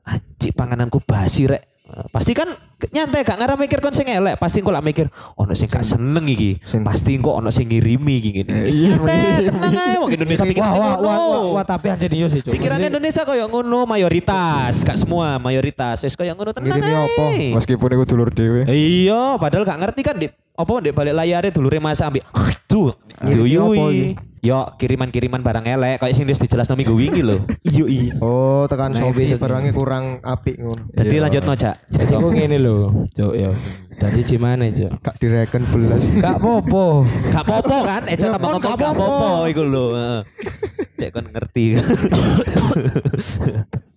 anjing 0.08 0.56
pangananku 0.56 1.04
basi 1.04 1.52
rek. 1.52 1.75
Eh, 1.86 2.06
Pasti 2.10 2.34
kan 2.34 2.50
nyantai 2.90 3.22
gak 3.22 3.38
ngarep 3.38 3.58
mikir 3.62 3.78
kon 3.78 3.94
sing 3.94 4.10
elek, 4.10 4.42
pasti 4.42 4.58
engko 4.62 4.74
lak 4.74 4.82
mikir 4.82 5.06
ono 5.38 5.54
sing 5.54 5.70
gak 5.70 5.86
seneng 5.86 6.26
iki. 6.26 6.58
Pasti 6.82 7.14
engko 7.14 7.38
ono 7.38 7.54
sing 7.54 7.70
ngirimi 7.70 8.14
iki 8.18 8.30
ngene. 8.42 8.54
Iya, 8.74 8.98
Nyantai, 8.98 9.54
tenang 9.54 9.76
ae 9.78 9.96
wong 10.02 10.12
Indonesia 10.12 10.46
pikirannya 10.50 10.82
wah, 10.82 10.98
wah, 10.98 11.18
wah, 11.22 11.42
wah, 11.62 11.66
tapi 11.66 11.94
anjir 11.94 12.10
iya 12.10 12.26
sih. 12.26 12.42
Pikiran 12.42 12.82
Indonesia 12.82 13.22
koyo 13.22 13.46
ngono 13.46 13.86
mayoritas, 13.86 14.82
gak 14.82 14.98
semua 14.98 15.38
mayoritas. 15.38 16.02
Wis 16.02 16.18
koyo 16.18 16.34
ngono 16.34 16.58
tenang 16.58 16.82
ae. 16.82 17.54
Meskipun 17.54 17.90
iku 17.94 18.04
dulur 18.10 18.34
dhewe. 18.34 18.66
Iya, 18.66 19.38
padahal 19.38 19.64
gak 19.70 19.80
ngerti 19.86 20.02
kan 20.02 20.16
apa 20.56 20.74
di 20.80 20.92
balik 20.96 21.14
layarnya 21.14 21.52
dulure 21.52 21.84
masa 21.84 22.08
ambil 22.08 22.24
tuh 22.66 22.96
iki? 23.20 24.16
Yo 24.46 24.62
kiriman-kiriman 24.78 25.42
barang 25.42 25.66
elek 25.66 25.98
kayak 25.98 26.14
sing 26.14 26.30
wis 26.30 26.38
dijelasno 26.38 26.78
minggu 26.78 26.94
wingi 26.94 27.26
lho. 27.26 27.42
Iya 27.66 27.86
iya. 27.90 28.14
Oh, 28.22 28.70
tekan 28.70 28.94
Nah, 28.94 29.02
Shopee 29.02 29.26
episode 29.26 29.42
barangnya 29.42 29.74
kurang 29.74 30.22
apik 30.22 30.62
ngono. 30.62 30.86
Jadi 30.94 31.16
lanjut 31.18 31.42
no, 31.50 31.54
Cak. 31.58 31.76
Jadi 31.90 32.14
aku 32.14 32.30
ngene 32.30 32.62
lho, 32.62 32.94
Cuk, 33.10 33.34
yo. 33.34 33.58
Jadi 33.98 34.22
gimana, 34.22 34.70
Cuk? 34.70 35.02
Gak 35.02 35.16
direken 35.18 35.66
belas. 35.74 36.06
Gak 36.22 36.38
popo. 36.38 37.10
Gak 37.34 37.42
popo 37.42 37.78
kan? 37.90 38.06
Eh 38.06 38.14
Ya, 38.14 38.38
tambah 38.38 38.62
ngomong 38.62 38.62
gak 38.62 38.78
popo 38.78 39.50
iku 39.50 39.64
lho. 39.66 39.86
heeh. 39.98 40.20
Cek 41.02 41.10
kon 41.10 41.26
ngerti. 41.26 41.66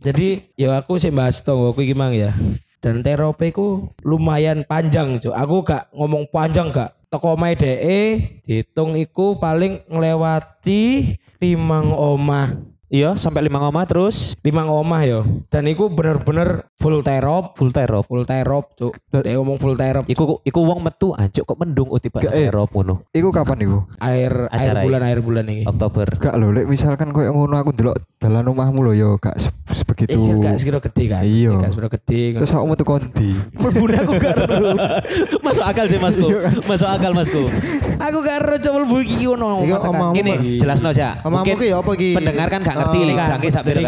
Jadi 0.09 0.29
ya 0.57 0.81
aku 0.81 0.97
sih 0.97 1.12
bahas 1.12 1.45
tonggoku 1.45 1.85
iki 1.85 1.93
mang 1.93 2.17
ya. 2.17 2.33
Dan 2.78 3.02
terope 3.02 3.50
ku 3.50 3.90
lumayan 4.06 4.62
panjang, 4.62 5.18
Cuk. 5.18 5.35
Aku 5.35 5.66
gak 5.66 5.90
ngomong 5.90 6.30
panjang 6.30 6.70
gak. 6.70 6.94
Teko 7.08 7.35
omahe 7.35 7.56
DE 7.56 8.00
dihitung 8.44 8.92
iku 8.94 9.40
paling 9.40 9.80
ngelewati 9.88 11.16
limang 11.40 11.90
omah. 11.90 12.77
Iya, 12.88 13.14
sampai 13.14 13.45
lima 13.45 13.61
ngomah 13.61 13.85
terus 13.85 14.33
Limang 14.40 14.64
omah 14.66 15.04
yo. 15.04 15.21
Dan 15.47 15.68
iku 15.68 15.92
bener-bener 15.92 16.64
full 16.73 17.04
terop, 17.04 17.52
full 17.52 17.68
terop. 17.68 18.09
full 18.09 18.25
terop, 18.25 18.73
Cuk. 18.73 18.97
Dia 19.12 19.37
ngomong 19.37 19.61
full 19.61 19.76
terop. 19.76 20.09
Iku 20.09 20.40
iku 20.40 20.61
wong 20.62 20.80
metu 20.80 21.12
anjuk 21.12 21.45
kok 21.45 21.59
mendung 21.59 21.92
oh 21.92 22.00
tiba 22.00 22.16
Gak, 22.18 22.33
eh. 22.33 22.49
terop 22.49 22.73
ngono. 22.73 23.04
Iku 23.11 23.28
kapan 23.28 23.61
iku? 23.61 23.78
Air 23.99 24.49
air 24.49 24.73
Acara 24.73 24.80
bulan 24.80 25.02
air 25.04 25.21
bulan 25.21 25.45
ini. 25.45 25.68
Oktober. 25.68 26.16
Gak 26.16 26.33
lho, 26.35 26.49
lek 26.49 26.64
misalkan 26.64 27.12
koyo 27.12 27.28
ngono 27.30 27.54
aku 27.54 27.76
ndelok 27.76 27.97
dalan 28.16 28.49
omahmu 28.49 28.80
lho 28.83 28.92
yo 28.95 29.09
gak 29.16 29.37
se- 29.37 29.52
sebegitu. 29.68 30.16
Eh, 30.16 30.40
gak 30.40 30.57
sekira 30.57 30.80
gede 30.80 31.04
kan? 31.07 31.23
Iya. 31.23 31.52
Gak 31.61 31.71
sekira 31.71 31.88
gede. 31.92 32.21
Terus 32.40 32.52
aku 32.52 32.64
metu 32.66 32.85
kondi. 32.85 33.30
Melbun 33.52 33.92
aku 33.92 34.12
gak 34.16 34.33
ero. 34.35 34.73
Masuk 35.45 35.64
akal 35.66 35.85
sih 35.87 36.00
Masku. 36.00 36.25
Masuk 36.64 36.88
akal 36.88 37.12
Masku. 37.12 37.45
Aku 38.09 38.23
gak 38.23 38.40
ero 38.40 38.57
coba 38.59 38.76
melbu 38.80 38.97
iki 39.02 39.26
ngono. 39.26 39.61
Iki 39.61 39.73
Katakan. 39.73 39.90
omahmu, 39.90 40.14
Gini, 40.14 40.33
Gini, 40.33 40.50
jelas 40.57 40.80
no 40.80 40.88
aja. 40.88 41.21
Omahmu 41.21 41.52
ki 41.52 41.66
ya 41.68 41.76
apa 41.76 41.92
ki? 41.92 42.11
pendengar 42.14 42.49
kan 42.49 42.62
gak 42.62 42.77
ngerti 42.78 42.97
Eh, 42.97 43.04
link 43.04 43.18
kan. 43.18 43.28
sak 43.49 43.62
pira. 43.62 43.80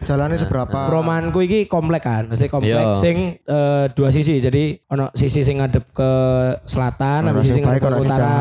Jalannya 0.00 0.36
seberapa? 0.36 0.78
Perumahanku 0.84 1.38
iki 1.40 1.58
komplek 1.64 2.02
kan, 2.02 2.26
mesti 2.26 2.46
komplek 2.46 2.74
Iya. 2.86 2.94
sing 2.94 3.16
eh, 3.38 3.84
dua 3.90 4.08
sisi. 4.08 4.38
Jadi 4.38 4.62
ono 4.86 5.12
sisi 5.12 5.40
sing 5.40 5.58
ngadep 5.58 5.90
ke 5.90 6.10
selatan, 6.64 7.20
Ono 7.26 7.40
sisi 7.40 7.54
sing 7.54 7.62
ngadep 7.62 7.82
baik, 7.82 7.94
ke 7.94 8.02
utara. 8.02 8.32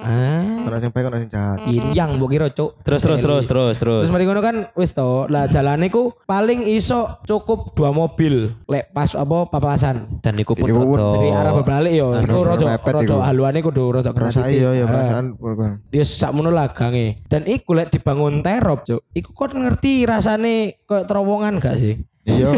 Ah, 0.00 0.42
Ono 0.64 0.76
sing 0.76 0.90
baik 0.90 1.04
ono 1.06 1.16
sing 1.18 1.28
jahat. 1.28 1.58
yin 1.64 1.82
yang 1.92 2.10
mbok 2.12 2.30
kira, 2.30 2.48
Cuk. 2.48 2.80
Terus 2.82 3.00
terus 3.00 3.20
terus 3.20 3.44
terus 3.44 3.74
terus. 3.74 4.00
Terus 4.00 4.10
mari 4.10 4.24
ngono 4.24 4.40
kan 4.40 4.56
wis 4.74 4.90
to. 4.90 5.26
Lah 5.26 5.46
jalane 5.46 5.88
ku 5.88 6.12
paling 6.24 6.66
iso 6.66 7.20
cukup 7.22 7.72
dua 7.72 7.90
mobil 7.90 8.52
lek 8.64 8.90
pas 8.90 9.12
apa 9.12 9.46
papasan. 9.46 10.20
Dan 10.20 10.36
iku 10.36 10.54
pun 10.54 10.66
Iku 10.66 10.82
rada- 10.92 11.12
Dari 11.14 11.28
arah 11.30 11.52
berbalik 11.52 11.92
yo. 11.92 12.06
Iku 12.10 12.18
bener-bener 12.18 12.48
rada 12.48 12.64
mepet 12.66 12.92
rada 12.92 13.04
iku. 13.06 13.16
haluane 13.20 13.58
kudu 13.60 13.82
rada 13.92 14.10
keras. 14.10 14.34
Iya 14.40 14.70
ya 14.72 14.84
Ah. 14.84 14.88
perasaan. 14.88 15.24
Ya 15.90 16.04
sakmono 16.04 16.48
lah 16.48 16.70
gange. 16.70 17.22
Dan 17.24 17.44
iku 17.44 17.72
lek 17.72 17.90
dibangun 17.90 18.40
terop, 18.40 18.82
Cuk. 18.82 19.00
Iku 19.12 19.30
kon 19.44 19.60
ngerti 19.60 20.08
rasane 20.08 20.80
koyo 20.88 21.04
terowongan 21.04 21.60
gak 21.60 21.76
sih? 21.76 22.00
Iya. 22.24 22.52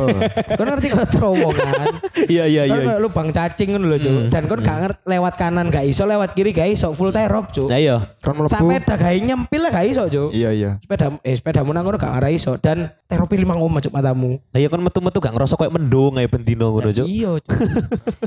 kon 0.54 0.66
ngerti 0.70 0.86
koyo 0.94 1.06
terowongan. 1.10 1.86
Iya 2.32 2.44
iya 2.48 2.62
Kan 2.66 2.80
iya. 2.82 2.96
lubang 3.02 3.28
cacing 3.34 3.74
ngono 3.76 3.86
lho, 3.92 3.98
Cuk. 3.98 4.30
Dan 4.30 4.46
kon 4.46 4.62
gak 4.62 4.78
ngerti 4.82 5.00
lewat 5.04 5.34
kanan 5.36 5.66
gak 5.68 5.84
iso, 5.84 6.06
lewat 6.06 6.32
kiri 6.32 6.50
gak 6.54 6.70
iso, 6.70 6.94
full 6.94 7.10
terop, 7.10 7.50
Cuk. 7.50 7.66
Nah 7.70 7.78
iya. 7.78 8.14
Kan 8.22 8.34
dah 8.82 8.96
gawe 8.98 9.16
nyempil 9.18 9.60
lah 9.60 9.70
gak 9.74 9.86
iso, 9.90 10.02
Cuk. 10.06 10.30
Iya 10.30 10.50
iya. 10.54 10.70
Sepeda 10.82 11.18
eh 11.22 11.34
sepedamu 11.34 11.74
nang 11.74 11.82
ngono 11.82 11.98
gak 11.98 12.14
arah 12.14 12.30
iso 12.30 12.54
dan 12.62 12.90
teropi 13.10 13.38
lima 13.38 13.58
omah 13.58 13.82
Cuk 13.82 13.92
matamu. 13.94 14.38
Nah 14.54 14.58
iya 14.58 14.70
kan 14.70 14.80
metu-metu 14.80 15.18
gak 15.18 15.34
ngerasa 15.34 15.54
kayak 15.58 15.74
mendung 15.74 16.14
kayak 16.14 16.30
bendino 16.30 16.66
ngono, 16.70 16.90
Cuk. 16.94 17.06
Iya, 17.06 17.30
Cuk. 17.42 17.58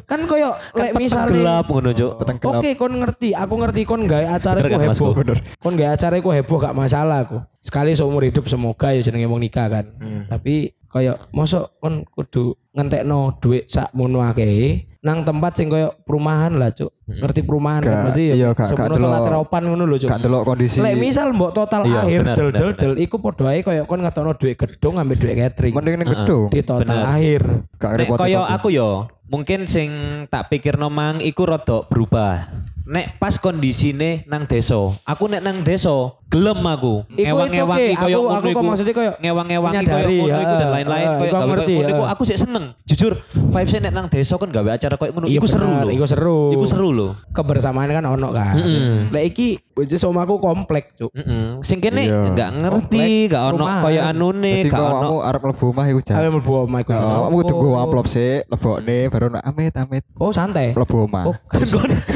kan 0.06 0.20
koyo 0.28 0.50
lek 0.80 0.92
Peteng 0.92 1.02
misalnya 1.02 1.32
gelap 1.32 1.66
ngono, 1.72 1.90
Cuk. 1.96 2.12
Peteng 2.20 2.38
gelap. 2.40 2.60
Oke, 2.60 2.70
kon 2.76 2.94
ngerti. 3.00 3.30
Aku 3.32 3.54
ngerti 3.56 3.82
kon 3.88 4.02
gawe 4.06 4.26
acara 4.36 4.60
kan, 4.60 4.72
Mas, 4.76 5.00
heboh. 5.00 5.16
Ko? 5.16 5.34
Kon 5.64 5.74
gawe 5.80 5.90
acara 5.96 6.16
iku 6.20 6.30
heboh 6.36 6.58
gak 6.60 6.76
masalah 6.76 7.24
aku. 7.24 7.40
Sekali 7.60 7.92
seumur 7.92 8.24
hidup 8.24 8.48
semoga 8.48 8.96
ya 8.96 9.04
jenenge 9.04 9.28
wong 9.28 9.44
nikah 9.44 9.68
kan. 9.68 9.86
Hmm. 10.00 10.24
Tapi 10.32 10.79
koyo 10.90 11.14
mosok 11.32 11.80
kon 11.80 12.04
kudu 12.10 12.58
ngentekno 12.76 13.40
duit 13.42 13.70
sak 13.70 13.94
mono 13.94 14.20
akeh 14.26 14.90
nang 15.00 15.24
tempat 15.24 15.56
sing 15.56 15.72
koyo 15.72 15.96
perumahan 16.04 16.60
lah, 16.60 16.76
Cuk. 16.76 16.92
Ngerti 17.10 17.42
perumahan 17.42 17.82
Gak- 17.82 17.90
kan 17.90 18.00
mesti 18.06 18.24
ya. 18.24 18.34
iya, 18.36 18.50
semono 18.54 18.96
tata 18.96 19.20
teropan 19.26 19.62
ngono 19.66 19.84
lho, 19.84 19.98
Cuk. 19.98 20.08
Gak 20.08 20.22
delok 20.22 20.42
kondisi. 20.46 20.78
Lek 20.78 20.96
misal 20.96 21.28
mbok 21.32 21.52
total 21.52 21.82
Iya, 21.84 22.00
akhir 22.00 22.22
del 22.30 22.50
del 22.52 22.72
del 22.76 22.94
iku 22.98 23.18
padha 23.18 23.50
ae 23.50 23.60
koyo 23.60 23.84
kon 23.84 24.00
ngetokno 24.00 24.32
duit 24.34 24.56
gedung 24.56 24.96
ambil 24.96 25.18
duit 25.18 25.34
catering. 25.34 25.74
Mending 25.74 25.96
ning 25.98 26.08
gedung. 26.08 26.48
Di 26.48 26.62
total 26.62 27.02
akhir. 27.02 27.42
Gak 27.76 27.92
repot. 27.98 28.18
koyo 28.20 28.42
aku 28.44 28.70
yo, 28.70 28.90
mungkin 29.26 29.66
sing 29.66 29.90
tak 30.28 30.48
pikir 30.48 30.78
mang 30.78 31.18
iku 31.18 31.44
rada 31.44 31.82
berubah. 31.84 32.46
Nek 32.90 33.22
pas 33.22 33.38
kondisine 33.38 34.26
nang 34.26 34.50
desa, 34.50 34.74
aku 35.06 35.30
nek 35.30 35.46
nang 35.46 35.62
desa 35.62 35.94
gelem 36.26 36.58
aku. 36.58 37.06
Ngewang-ngewangi 37.08 37.86
okay. 37.86 38.02
koyo 38.02 38.18
Aku- 38.18 38.26
ngono 38.26 38.34
aku 38.36 38.48
iku. 38.50 38.62
maksudnya 38.66 38.94
koyo 38.94 39.12
ngewang-ngewangi 39.16 39.86
koyo 39.86 40.08
ngono 40.10 40.42
iku 40.42 40.54
dan 40.58 40.66
ya. 40.66 40.70
lain-lain 40.74 41.06
Ah, 41.06 41.14
koyo 41.14 41.30
aku 41.30 41.38
gawe 41.38 41.50
ngerti, 41.54 41.70
koyo 41.70 41.78
ngono 41.78 41.94
iku 41.94 42.02
ah. 42.02 42.10
aku 42.10 42.24
sih 42.26 42.34
seneng. 42.36 42.66
Jujur, 42.84 43.14
vibes 43.30 43.74
nek 43.78 43.94
nang 43.94 44.08
desa 44.10 44.34
kan 44.36 44.50
gawe 44.50 44.70
acara 44.74 44.96
koyo 44.98 45.12
ngono 45.14 45.26
Iya 45.30 45.38
iku 45.38 45.46
seru 45.46 45.70
lho. 45.70 45.90
iku 45.94 46.06
seru. 46.10 46.40
Iku 46.50 46.66
seru 46.66 46.90
lho. 46.90 46.99
Kebersamaan 47.32 47.90
kan 47.90 48.06
ono 48.06 48.30
kan. 48.32 48.56
Mm-mm. 48.60 49.14
Lek 49.14 49.24
iki 49.32 49.48
wis 49.76 50.04
omaku 50.04 50.44
komplek, 50.44 50.92
Cuk. 51.00 51.12
Heeh. 51.16 51.64
Sing 51.64 51.80
kene 51.80 52.04
gak 52.36 52.52
ngerti, 52.52 53.30
Komplek, 53.30 53.32
gak 53.32 53.44
ono 53.56 53.64
koyo 53.80 54.02
anune, 54.04 54.54
gak 54.68 54.76
ono. 54.76 55.00
kamu 55.00 55.16
arep 55.24 55.42
mlebu 55.48 55.66
omah 55.72 55.86
iku 55.88 56.00
jan. 56.04 56.16
Ayo 56.20 56.30
mlebu 56.36 56.52
omah 56.68 56.80
iku. 56.84 56.92
Kamu 56.92 57.36
kudu 57.40 57.54
nggo 57.56 57.72
amplop 57.80 58.08
sik, 58.08 58.42
lebokne 58.52 58.98
baru 59.08 59.26
nak 59.32 59.44
amit 59.48 59.74
amit 59.76 60.04
Oh, 60.20 60.32
santai. 60.36 60.76
mlebu 60.76 60.96
omah. 61.08 61.24
Oh, 61.32 61.36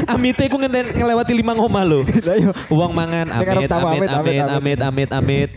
amite 0.08 0.44
ngenten 0.48 0.86
ngelewati 0.96 1.32
lima 1.32 1.52
ngomah 1.56 1.82
lho. 1.84 2.00
Lah 2.04 2.36
yo. 2.36 2.50
Uang 2.72 2.92
mangan 2.92 3.28
amit 3.32 3.70
amit 3.70 4.10
amit, 4.10 4.40
amit 4.40 4.78
amit, 4.80 5.10
amit. 5.10 5.50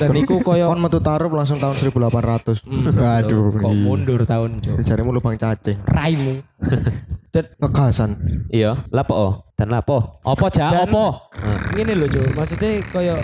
Dan 0.00 0.10
iku 0.16 0.40
koyo 0.40 0.72
Kon 0.72 0.80
metu 0.80 1.00
taruh 1.04 1.28
langsung 1.28 1.60
tahun 1.60 1.76
1800. 1.76 2.64
Waduh. 2.96 3.44
kok 3.60 3.74
mundur 3.76 4.20
tahun. 4.24 4.64
Jarimu 4.80 5.12
lubang 5.12 5.36
cacing. 5.36 5.76
Raimu. 5.84 6.40
Dan 7.34 7.52
Ngegasan. 7.60 8.10
Iya, 8.48 8.80
lapo 8.88 9.12
oh. 9.12 9.32
dan 9.60 9.68
lapo. 9.68 10.20
Apa 10.24 10.48
ja 10.48 10.72
apa? 10.72 11.28
ngene 11.76 11.92
lho, 11.92 12.08
Cuk. 12.08 12.32
Maksudnya 12.32 12.80
koyo 12.88 13.20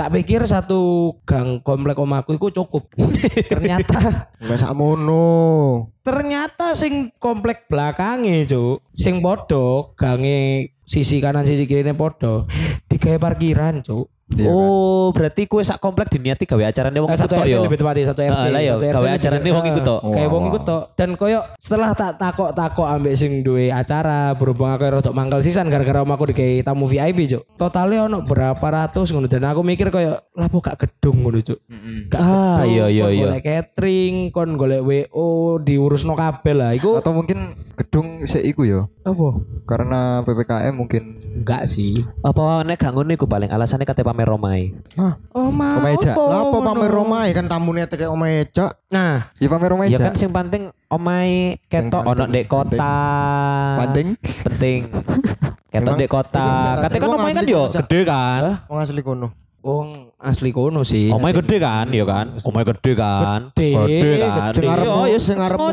Tak 0.00 0.16
pikir 0.16 0.40
satu 0.48 1.12
gang 1.28 1.60
komplek 1.60 2.00
omaku 2.00 2.40
itu 2.40 2.48
cukup. 2.56 2.88
ternyata 3.52 4.32
Wes 4.48 4.64
sakmono. 4.64 5.92
ternyata 6.00 6.72
sing 6.72 7.12
komplek 7.20 7.68
belakangnya 7.68 8.48
cuk 8.48 8.80
sing 8.96 9.20
podo 9.20 9.92
gange 10.00 10.72
sisi 10.88 11.20
kanan 11.20 11.44
sisi 11.44 11.68
kiri 11.68 11.84
podo 11.92 12.48
digawe 12.88 13.20
parkiran 13.20 13.84
cuk 13.84 14.08
Iya 14.30 14.46
kan? 14.46 14.52
Oh, 14.52 15.10
berarti 15.10 15.42
kue 15.44 15.58
sak 15.60 15.76
komplek 15.76 16.06
diniati 16.08 16.44
gawe 16.44 16.62
acarane 16.64 16.96
wong 16.96 17.08
Eh, 17.08 17.18
satu 17.18 17.34
tok 17.34 17.42
RT 17.42 17.50
yo. 17.50 17.58
lebih 17.60 17.76
tepatnya 17.76 18.04
satu 18.06 18.20
RT 18.20 18.30
Ah, 18.32 18.46
lah 18.48 18.60
yo, 18.60 18.72
satu 18.72 18.84
RT 18.84 18.94
gawe 18.94 19.08
acarane 19.10 19.48
wong 19.48 19.64
iku 19.66 19.80
tok. 19.80 20.00
kayak 20.08 20.28
wong 20.28 20.40
Wah, 20.40 20.48
iku 20.48 20.58
tok 20.60 20.82
dan 20.94 21.10
koyo 21.14 21.40
setelah 21.56 21.90
tak 21.92 22.12
takok 22.16 22.50
takok 22.52 22.86
ambek 22.86 23.14
sing 23.14 23.32
duwe 23.40 23.68
acara 23.68 24.30
berhubung 24.32 24.66
aku 24.66 24.86
rotok 24.92 25.10
mangkal 25.12 25.40
sisan 25.40 25.66
gara-gara 25.66 26.00
omaku 26.00 26.30
dikai 26.30 26.60
tamu 26.60 26.86
VIP 26.86 27.26
cuk 27.26 27.42
totalnya 27.56 28.06
ono 28.06 28.22
berapa 28.22 28.62
ratus 28.62 29.10
ngono 29.10 29.26
dan 29.26 29.42
aku 29.44 29.60
mikir 29.60 29.88
koyo 29.88 30.14
lapo 30.32 30.58
gak 30.58 30.78
gedung 30.78 31.20
ngono 31.20 31.38
cuk 31.40 31.58
gak 32.06 32.20
Ah, 32.20 32.62
iya, 32.64 32.86
iya, 32.86 33.04
kon 33.04 33.12
iya. 33.12 33.24
golek 33.26 33.42
catering 33.42 34.14
kon 34.30 34.50
golek 34.54 34.80
WO 34.80 35.28
diurusno 35.58 36.14
kabel 36.14 36.56
lah 36.56 36.70
iku 36.70 36.96
Atau 36.96 37.12
mungkin 37.12 37.38
gedung 37.74 38.22
sik 38.24 38.44
iku 38.44 38.62
yo. 38.62 38.80
apa 39.00 39.42
Karena 39.64 40.00
PPKM 40.22 40.70
mungkin 40.72 41.02
enggak 41.30 41.62
sih 41.64 42.02
Apa 42.20 42.66
nek 42.66 42.76
gak 42.76 42.90
ngono 42.90 43.14
iku 43.14 43.24
paling 43.24 43.48
alasannya 43.48 43.86
kate 43.86 44.02
pamer 44.02 44.26
romai. 44.26 44.74
oh 45.32 45.48
ma 45.48 45.78
Omahe 45.78 45.96
Jak. 45.96 46.18
Lah 46.18 46.42
apa 46.42 46.50
ngono? 46.52 46.66
pamer 46.66 46.92
omahe 46.92 47.30
kan 47.30 47.46
tamune 47.46 47.86
teke 47.86 48.04
omahe 48.04 48.50
Cak. 48.50 48.74
nah 48.90 49.30
ya 49.38 49.46
pamer 49.46 49.70
rumah 49.70 49.86
Ya 49.86 49.96
kan 49.96 50.12
sing 50.12 50.28
penting 50.28 50.68
omahe 50.86 51.56
ketok 51.66 52.02
ono 52.04 52.26
ndek 52.26 52.44
kota. 52.44 52.94
Penting. 53.78 54.18
Penting. 54.44 54.80
Ketok 55.72 55.94
ndek 55.96 56.10
kota. 56.10 56.46
Kate 56.82 56.98
kan 56.98 57.08
omahe 57.08 57.32
kan 57.32 57.46
yo 57.46 57.70
gede 57.70 58.00
kan. 58.02 58.66
Wong 58.66 58.78
asli 58.82 59.00
kono. 59.00 59.39
Wong 59.60 60.16
asli 60.16 60.50
kono 60.50 60.80
sih 60.82 61.12
Omahe 61.12 61.36
gede 61.36 61.56
kan, 61.60 61.86
ya 61.92 62.04
kan? 62.04 62.36
Omahe 62.40 62.64
gede 62.64 62.92
kan. 62.96 63.52
Gede, 63.52 63.68
kan. 64.18 64.52
Sing 64.56 64.64
ngarepmu, 64.64 65.02
Iya, 65.04 65.12
ya 65.12 65.18
sing 65.20 65.36
ngarepmu. 65.36 65.68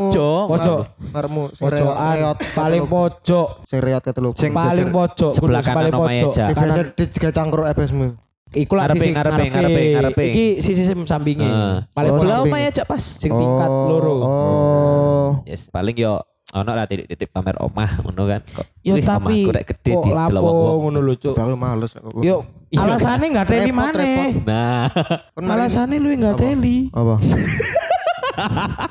Pojok. 0.48 0.80
Ngarepmu 1.12 1.42
pojokan 1.56 2.12
reot 2.14 2.38
paling 2.52 2.82
pojok 2.84 3.48
sing 3.64 3.78
reot 3.80 4.02
ketelu. 4.04 4.30
Sing 4.36 4.52
paling 4.52 4.88
pojok 4.92 5.30
sebelah 5.32 5.62
kanan 5.64 5.76
paling 5.76 5.92
omahe 5.96 6.18
pojok 6.20 6.32
Jak. 6.36 6.46
Sing 6.48 6.56
kanan 6.56 6.76
biasa 6.92 7.10
digawe 7.12 7.32
cangkruk 7.32 7.66
ebesmu. 7.72 8.08
iku 8.48 8.80
lah 8.80 8.88
sisi 8.88 9.12
ngarepe, 9.12 9.44
ngarepe, 9.52 9.82
ngarepe. 9.92 10.24
iki 10.32 10.46
sisi 10.64 10.88
sampinge 11.04 11.44
paling 11.92 12.12
Oh, 12.12 12.16
pojok 12.16 12.48
omahe 12.48 12.72
aja 12.72 12.80
pas. 12.88 13.04
sing 13.20 13.28
tingkat 13.28 13.68
loro 13.68 14.14
Oh. 14.24 15.28
Yes, 15.44 15.68
paling 15.68 15.92
yo 15.96 16.24
ono 16.48 16.70
lah 16.72 16.88
titik-titik 16.88 17.28
pamer 17.28 17.60
omah 17.60 18.00
ngono 18.00 18.22
kan. 18.24 18.40
Kok 18.40 18.66
yo 18.80 18.94
wih, 18.96 19.04
tapi 19.04 19.44
omahku 19.44 19.50
rek 19.52 19.66
gede 19.68 19.90
kok 19.92 20.04
di 20.04 20.10
sebelah 20.16 20.40
lapo 20.40 20.72
ngono 20.80 20.98
lho 21.04 21.14
cuk 21.20 21.34
Bakal 21.36 21.56
males 21.60 21.92
aku. 21.92 22.24
yo 22.24 22.36
alasannya 22.72 23.26
enggak 23.28 23.46
teli 23.48 23.72
mana. 23.72 24.04
Nah, 24.48 24.88
alasannya 25.36 25.96
lu 26.00 26.08
enggak 26.08 26.40
teli 26.40 26.88
apa? 26.92 27.14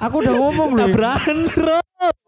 aku 0.05 0.15
udah 0.21 0.35
ngomong 0.37 0.69
lho 0.75 0.85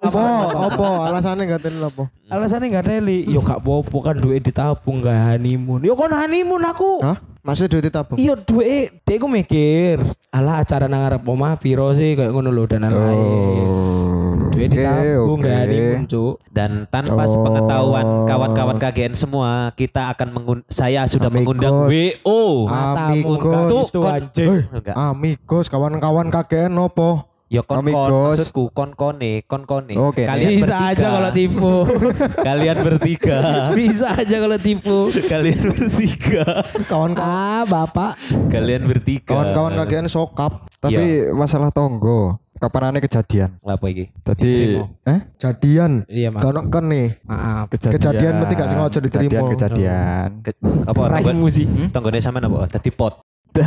Apa? 0.01 0.24
Apa? 0.65 0.88
Alasannya 1.13 1.43
gak 1.45 1.62
teli 1.62 1.77
apa? 1.77 2.03
alasannya 2.25 2.67
enggak 2.74 2.88
teli 2.89 3.17
yo 3.29 3.45
gak 3.45 3.62
popo 3.62 4.01
kan 4.01 4.17
duit 4.17 4.41
ditabung 4.41 5.05
gak 5.05 5.38
honeymoon 5.38 5.86
yo 5.86 5.93
kon 5.93 6.09
honeymoon 6.09 6.65
aku 6.65 7.05
Hah? 7.05 7.21
Masih 7.39 7.71
duit 7.71 7.88
ditabung? 7.88 8.19
Iya 8.19 8.36
duit, 8.36 9.00
dia 9.07 9.15
gue 9.15 9.31
mikir, 9.31 9.95
ala 10.27 10.59
acara 10.59 10.91
nang 10.91 11.00
ngarep 11.07 11.24
omah 11.24 11.55
piro 11.55 11.88
sih 11.95 12.12
kayak 12.13 12.36
ngono 12.36 12.51
lho 12.51 12.67
dan 12.67 12.83
lain-lain. 12.83 14.19
Duit 14.60 14.70
Oke, 14.70 14.78
ditabung 14.78 15.39
gak 15.39 15.56
honeymoon 15.58 16.04
cuk. 16.06 16.34
dan 16.50 16.72
tanpa 16.86 17.24
Oh. 17.24 17.32
sepengetahuan 17.32 18.06
kawan-kawan 18.25 18.75
KGN 18.78 19.16
semua, 19.16 19.50
kita 19.72 20.12
akan 20.12 20.30
mengun 20.30 20.60
saya 20.68 21.08
sudah 21.08 21.28
Amigos. 21.28 21.56
mengundang 21.56 21.88
WO. 21.88 22.68
Amigos. 22.68 23.70
Tuh, 23.70 23.86
kon- 23.96 24.12
anjing. 24.13 24.68
Enggak. 24.70 24.96
Amigos, 24.96 25.66
kawan-kawan 25.66 26.28
KGN 26.28 26.75
opo? 26.78 27.24
Ya 27.48 27.63
kon 27.63 27.82
kon 27.82 27.82
Amigos. 27.82 28.38
maksudku 28.38 28.63
kon 28.70 28.92
kone, 28.94 29.42
kon 29.44 29.66
kone. 29.66 29.98
Oke, 29.98 30.22
Kalian 30.22 30.54
Bisa 30.54 30.70
bertiga. 30.70 30.92
aja 30.92 31.08
kalau 31.10 31.32
tipu. 31.32 31.74
Kalian 32.48 32.78
bertiga. 32.80 33.38
Bisa 33.74 34.08
aja 34.13 34.36
kalau 34.38 34.58
tipu. 34.60 34.98
Kalian 35.10 35.60
bertiga. 35.63 36.44
Kawan-kawan 36.86 37.25
Ah, 37.25 37.63
Bapak. 37.66 38.22
Kalian 38.50 38.86
bertiga. 38.86 39.25
kawan-kawan 39.25 39.72
KGN 39.80 40.06
sokap. 40.06 40.70
Tapi 40.78 41.34
masalah 41.34 41.74
tonggo, 41.74 42.38
kapan 42.60 42.92
aneh 42.92 43.01
kejadian? 43.01 43.50
Apa 43.60 43.86
iki? 43.88 44.12
Tadi 44.22 44.78
eh 45.08 45.20
Jadian. 45.36 46.04
Iya, 46.06 46.30
Mak. 46.30 46.44
Kono 46.44 46.62
kan 46.68 46.86
nih. 46.86 47.16
Maaf. 47.24 47.72
Kejadian 47.72 48.34
mesti 48.38 48.54
gak 48.54 48.70
sengaja 48.70 49.00
diterima. 49.00 49.32
Kejadian, 49.48 49.50
kejadian. 49.50 50.30
Ke- 50.44 50.60
apa 50.86 51.01
tonggo, 51.10 51.30
Raimu 51.32 51.48
sih. 51.48 51.66
tonggone 51.89 52.20
sampean 52.20 52.46
apa? 52.46 52.68
Tadi 52.68 52.89
pot. 52.92 53.24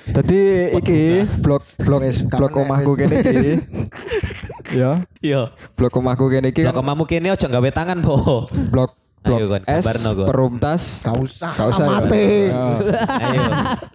Tadi 0.00 0.40
iki 0.80 1.00
blok 1.40 1.60
blok 1.78 2.00
blok 2.30 2.52
omahku 2.54 2.96
kene 2.96 3.20
iki. 3.20 3.52
ya, 4.80 5.04
Iya. 5.20 5.52
blok 5.74 5.92
omahku 5.94 6.28
kene 6.28 6.48
iki 6.48 6.64
Lah 6.64 6.72
kan 6.72 6.80
kemamu 6.80 7.04
kene 7.04 7.28
aja 7.28 7.44
gawe 7.44 7.68
tangan, 7.68 8.00
Po. 8.00 8.48
blok 8.72 8.96
blok 9.20 9.38
Ayo, 9.38 9.46
S 9.68 9.84
Gon. 10.06 10.24
perumtas. 10.24 10.82
Gak 11.02 11.14
usah. 11.14 11.52
Gak 11.52 11.66
usah. 11.68 11.84
ya. 11.84 11.90
Amate. 11.92 12.24
Ya. 12.48 12.64
Ayo, 13.20 13.44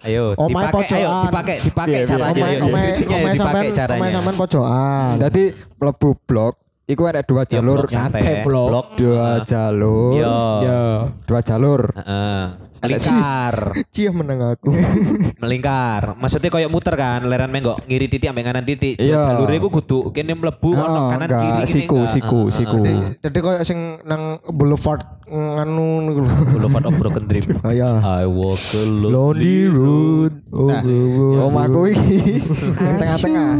ayo, 0.00 0.22
Omahe 0.36 0.70
dipakai, 0.70 0.86
ayo, 0.94 1.08
pojokan. 1.08 1.24
dipakai, 1.26 1.56
dipakai 1.58 1.90
Iya, 1.90 1.98
iya. 1.98 2.06
caranya, 2.06 2.30
Omae 2.36 2.46
ayo, 2.48 2.60
omae 2.62 2.70
deskripsinya, 2.86 3.10
ayo, 3.10 3.18
omae 3.18 3.34
dipakai 3.34 3.40
sampean 3.42 3.74
caranya. 3.74 4.00
omae 4.00 4.12
sampean 4.12 4.36
pojokan. 4.36 5.12
Dadi 5.18 5.44
mlebu 5.76 6.08
blok 6.24 6.54
iku 6.86 7.02
ada 7.04 7.20
dua 7.20 7.42
Ya, 7.44 7.58
jalur, 7.58 7.82
blok 7.82 7.90
santai, 7.90 8.22
santai, 8.22 8.44
blok. 8.46 8.66
blok. 8.70 8.86
dua 8.94 9.42
jalur, 9.42 10.14
Yo. 10.14 10.38
Ya. 10.62 10.82
dua 11.26 11.40
jalur. 11.42 11.80
Heeh. 11.92 12.42
Ada 12.76 12.92
Melingkar, 12.92 13.56
Cia 13.94 14.10
meneng 14.12 14.40
aku. 14.44 14.68
melingkar. 15.42 16.12
Maksudnya 16.14 16.52
koyo 16.52 16.68
muter 16.68 16.92
kan, 16.94 17.24
leran 17.24 17.48
menggok 17.48 17.82
ngiri 17.88 18.06
titik 18.06 18.28
ambek 18.28 18.44
kanan 18.44 18.62
titik. 18.62 19.00
Jalure 19.00 19.54
iku 19.56 19.72
kudu 19.72 20.12
kene 20.12 20.36
mlebu 20.36 20.76
ono 20.76 20.84
Oh, 20.84 21.08
kanan 21.08 21.24
enggak, 21.26 21.40
kiri 21.40 21.52
kene 21.56 21.66
siku, 21.66 21.98
siku, 22.04 22.40
siku. 22.52 22.78
Jadi 23.18 23.38
koyo 23.40 23.64
sing 23.64 24.04
nang 24.04 24.38
Boulevard 24.44 25.02
nganu. 25.26 26.20
Boulevard 26.52 26.84
of 26.84 26.94
Broken 26.94 27.24
Dream. 27.26 27.48
Oh 27.64 27.72
iya. 27.72 27.88
I 28.20 28.28
walk 28.28 28.60
a 28.76 28.82
Lonely 28.86 29.66
road. 29.66 30.32
Oh, 30.52 30.68
Nah, 30.68 30.84
oh, 30.84 31.42
oh, 31.42 31.48
Omahku 31.48 31.80
iki 31.90 32.44
tengah-tengah. 32.76 33.50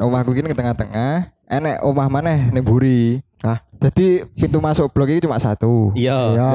Omahku 0.00 0.32
iki 0.32 0.42
ning 0.42 0.56
tengah-tengah. 0.56 1.28
Enek 1.50 1.82
omah 1.82 2.06
maneh 2.06 2.54
ning 2.54 2.62
buri. 2.62 3.18
Hah? 3.42 3.58
Jadi 3.82 4.22
pintu 4.38 4.62
masuk 4.62 4.86
blok 4.94 5.10
iki 5.10 5.26
cuma 5.26 5.34
satu. 5.42 5.90
Iya. 5.98 6.38
Ya. 6.38 6.52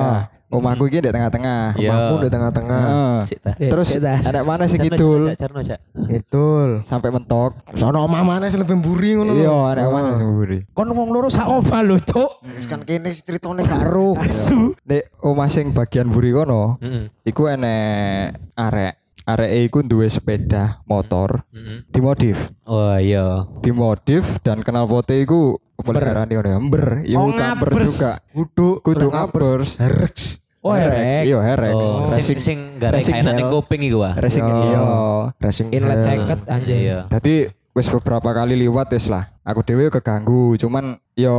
Omahku 0.48 0.88
iki 0.88 1.04
di 1.04 1.12
tengah-tengah. 1.12 1.76
Iya. 1.76 1.92
Omahku 1.92 2.16
di 2.24 2.30
tengah-tengah. 2.32 2.84
Heeh. 2.88 3.68
Terus 3.68 4.00
enek 4.00 4.48
mana 4.48 4.64
Jarno, 4.64 4.84
kidul. 4.88 5.22
Betul. 6.08 6.68
sampai 6.80 7.12
mentok. 7.12 7.60
Sono 7.76 8.08
omah 8.08 8.24
mana 8.24 8.48
sing 8.48 8.64
lebih 8.64 8.80
mburi 8.80 9.20
ngono. 9.20 9.36
Iya, 9.36 9.76
enek 9.76 9.86
omah 9.92 10.02
sing 10.16 10.32
buri. 10.32 10.58
Kon 10.72 10.88
wong 10.96 11.12
loro 11.12 11.28
sak 11.28 11.52
omah 11.52 11.84
lho, 11.84 12.00
Cuk. 12.00 12.48
Wis 12.56 12.64
kan 12.64 12.88
kene 12.88 13.12
critane 13.20 13.68
karo. 13.68 14.16
Asu. 14.16 14.80
Nek 14.88 15.12
omah 15.20 15.52
sing 15.52 15.76
bagian 15.76 16.08
buri 16.08 16.32
kono, 16.32 16.80
iku 17.28 17.52
enek 17.52 18.40
arek. 18.56 19.05
Arek 19.26 19.50
iku 19.66 19.82
duwe 19.82 20.06
sepeda 20.06 20.86
motor 20.86 21.42
Heeh. 21.50 21.82
dimodif. 21.90 22.54
Oh 22.64 22.94
iya. 22.94 23.50
Dimodif 23.60 24.38
dan 24.46 24.62
knalpote 24.62 25.18
iku 25.18 25.58
peliharaane 25.76 26.30
ngono 26.30 26.46
ya. 26.46 26.56
Ember, 26.56 26.86
ya 27.02 27.18
Oh, 27.18 27.34
ngabers. 27.34 27.90
juga. 27.90 28.14
Kudu 28.30 28.68
Kudu 28.80 29.10
ngabers. 29.10 29.82
Herex. 29.82 30.46
Oh, 30.62 30.74
Herek. 30.74 31.26
Iya, 31.26 31.42
Herex. 31.42 31.74
Oh, 31.78 32.06
Racing 32.10 32.38
sing 32.38 32.58
gara 32.78 32.98
racing 32.98 33.18
kainan 33.18 33.34
ning 33.34 33.50
hell. 33.50 33.62
kuping 33.62 33.82
iku 33.82 34.02
racing 34.14 34.46
iya. 34.46 34.82
Racing 35.38 35.68
Inlet 35.74 36.00
ceket. 36.02 36.40
Iya. 36.66 37.00
Jadi 37.76 37.92
wis 37.92 37.92
beberapa 37.92 38.32
kali 38.32 38.56
liwat 38.56 38.88
wis 38.96 39.12
lah. 39.12 39.36
Aku 39.44 39.60
dhewe 39.60 39.92
keganggu, 39.92 40.56
cuman 40.56 40.96
yo 41.12 41.36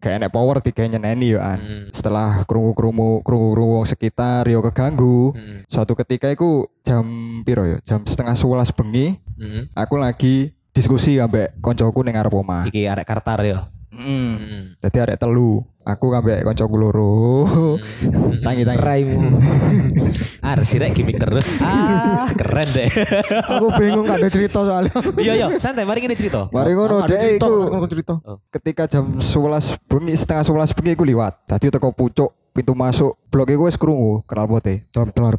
gak 0.00 0.16
enek 0.16 0.32
power 0.32 0.64
tiga 0.64 0.88
nyeneni 0.88 1.36
yo 1.36 1.44
an. 1.44 1.60
Hmm. 1.60 1.84
Setelah 1.92 2.40
krungu-krungu 2.48 3.20
krungu-krungu 3.20 3.84
sekitar 3.84 4.48
yo 4.48 4.64
keganggu. 4.64 5.36
Heeh. 5.36 5.68
Suatu 5.68 5.92
ketika 5.92 6.32
iku 6.32 6.72
jam 6.80 7.04
piro 7.44 7.68
yo? 7.68 7.84
Jam 7.84 8.00
setengah 8.00 8.32
sebelas 8.32 8.72
bengi, 8.72 9.20
Heeh. 9.36 9.68
aku 9.76 10.00
lagi 10.00 10.56
diskusi 10.72 11.20
ambek 11.20 11.60
koncoku 11.60 12.00
ning 12.00 12.16
ngarep 12.16 12.32
omah. 12.32 12.64
Iki 12.72 12.88
arek 12.88 13.04
kartar 13.04 13.44
ya. 13.44 13.68
Hmm. 13.92 14.40
Heeh. 14.40 14.62
Dadi 14.80 14.98
arek 15.04 15.20
telu. 15.20 15.68
Aku 15.88 16.12
ambek 16.12 16.44
koncoku 16.44 16.76
loro. 16.76 17.48
Tangi-tangi. 18.44 18.76
Raimu. 18.76 19.18
Ah, 20.38 20.56
resi 20.56 20.80
rek 20.80 20.96
gimmick 20.96 21.20
terus. 21.20 21.44
Ah, 21.60 22.24
keren 22.40 22.72
deh. 22.72 22.88
Aku 23.52 23.68
bingung 23.76 24.08
gak 24.08 24.22
ada 24.22 24.30
cerita 24.32 24.64
soalnya. 24.64 24.94
Iya, 25.20 25.32
iya, 25.34 25.46
santai, 25.60 25.84
mari 25.84 26.00
kita 26.00 26.16
cerita. 26.16 26.48
Mari 26.48 26.72
ngono 26.72 27.04
Ada 27.04 27.10
dek 27.10 27.20
cerita, 27.20 27.46
iku 27.46 27.68
aku 27.68 27.86
cerita. 27.92 28.14
ketika 28.56 28.82
jam 28.88 29.20
11 29.20 29.76
bengi 29.84 30.14
setengah 30.16 30.44
11 30.48 30.72
bengi 30.72 30.90
iku 30.96 31.04
liwat. 31.04 31.44
Dadi 31.44 31.68
teko 31.68 31.92
pucuk 31.92 32.32
pintu 32.56 32.72
masuk 32.72 33.14
blok 33.30 33.54
iku 33.54 33.70
wis 33.70 33.78
krungu 33.78 34.24
kenal 34.26 34.48
Kan 34.90 35.12
blar 35.14 35.36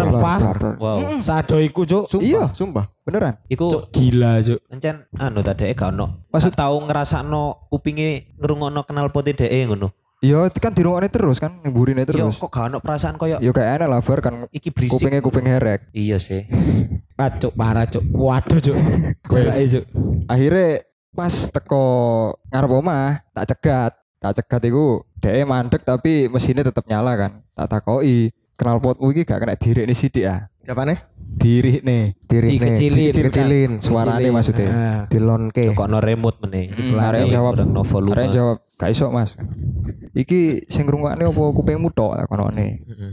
arep, 0.00 0.08
blar, 0.08 0.22
Pak. 0.22 0.38
blar, 0.38 0.56
blar. 0.56 0.74
Wow. 0.80 0.96
Sado 1.20 1.58
iku, 1.60 1.82
Cuk. 1.84 2.08
Iya. 2.22 2.54
sumpah. 2.54 2.88
Beneran? 3.04 3.36
Iku 3.50 3.68
Cuk 3.68 3.82
gila, 3.90 4.38
Cuk. 4.40 4.60
encen 4.70 5.02
anu 5.18 5.42
tadi 5.42 5.68
gak 5.74 5.92
ono. 5.92 6.24
Maksud- 6.30 6.54
ngerasakno 6.56 7.68
kupinge 7.68 8.32
ngrungokno 8.38 8.80
kenal 8.86 9.10
poti 9.10 9.34
dhek 9.34 9.50
ngono. 9.68 9.92
Yo 10.18 10.50
kan 10.58 10.74
dirungokne 10.74 11.06
terus 11.14 11.38
kan 11.38 11.62
ngburine 11.62 12.02
Yo 12.02 12.08
terus. 12.10 12.42
kok 12.42 12.50
gak 12.50 12.74
ono 12.74 12.82
perasaan 12.82 13.14
koyo 13.14 13.38
Yo 13.38 13.54
kayak 13.54 13.78
enak 13.78 13.88
lah 13.92 14.00
bar 14.02 14.18
kan 14.18 14.34
iki 14.50 14.74
berisik. 14.74 14.98
kupingnya 14.98 15.22
kuping 15.22 15.46
herek. 15.46 15.86
Iya 15.94 16.18
sih. 16.18 16.42
Ah, 17.18 17.34
cuk, 17.34 17.50
parah 17.58 17.82
cuk. 17.82 18.14
Waduh 18.14 18.62
cuk. 18.62 18.78
Jalake 19.34 19.66
cuk. 19.74 19.84
Akhirnya 20.30 20.86
pas 21.10 21.34
teko 21.50 21.86
ngarep 22.46 22.70
omah 22.78 23.26
tak 23.34 23.46
cegat. 23.50 23.92
Tak 24.22 24.38
cegat 24.38 24.62
iku 24.70 25.02
dhek 25.18 25.42
mandek 25.42 25.82
tapi 25.82 26.30
mesinnya 26.30 26.62
tetap 26.62 26.86
nyala 26.86 27.18
kan. 27.18 27.42
Tak 27.58 27.66
takoki 27.74 28.30
kenal 28.54 28.78
potmu 28.78 29.10
iki 29.10 29.26
gak 29.26 29.42
kena 29.42 29.58
dirik 29.58 29.86
nih 29.86 29.98
sidik 29.98 30.30
ya. 30.30 30.46
Siapa 30.68 30.84
nih? 30.84 31.00
Dirik 31.40 31.80
nih. 31.80 32.12
Diri 32.28 32.60
Dikecilin. 32.60 33.12
Dikecilin. 33.16 33.70
Suarane 33.80 34.28
maksudnya. 34.28 34.68
Ah. 34.68 35.00
Dilonke. 35.08 35.72
Kok 35.72 35.88
no 35.88 35.96
remote 35.96 36.44
meneh. 36.44 36.68
Hmm, 36.68 37.00
arek 37.00 37.32
jawab. 37.32 37.56
Kurang 37.56 37.72
no 37.72 37.88
volume. 37.88 38.12
Arek 38.12 38.36
jawab 38.36 38.68
gak 38.76 38.92
iso 38.92 39.08
Mas. 39.08 39.32
Iki 40.12 40.68
sing 40.68 40.84
ngrungokne 40.84 41.24
apa 41.24 41.40
kupingmu 41.56 41.88
tok 41.96 42.20
konone. 42.28 42.84
Heeh. 42.84 43.12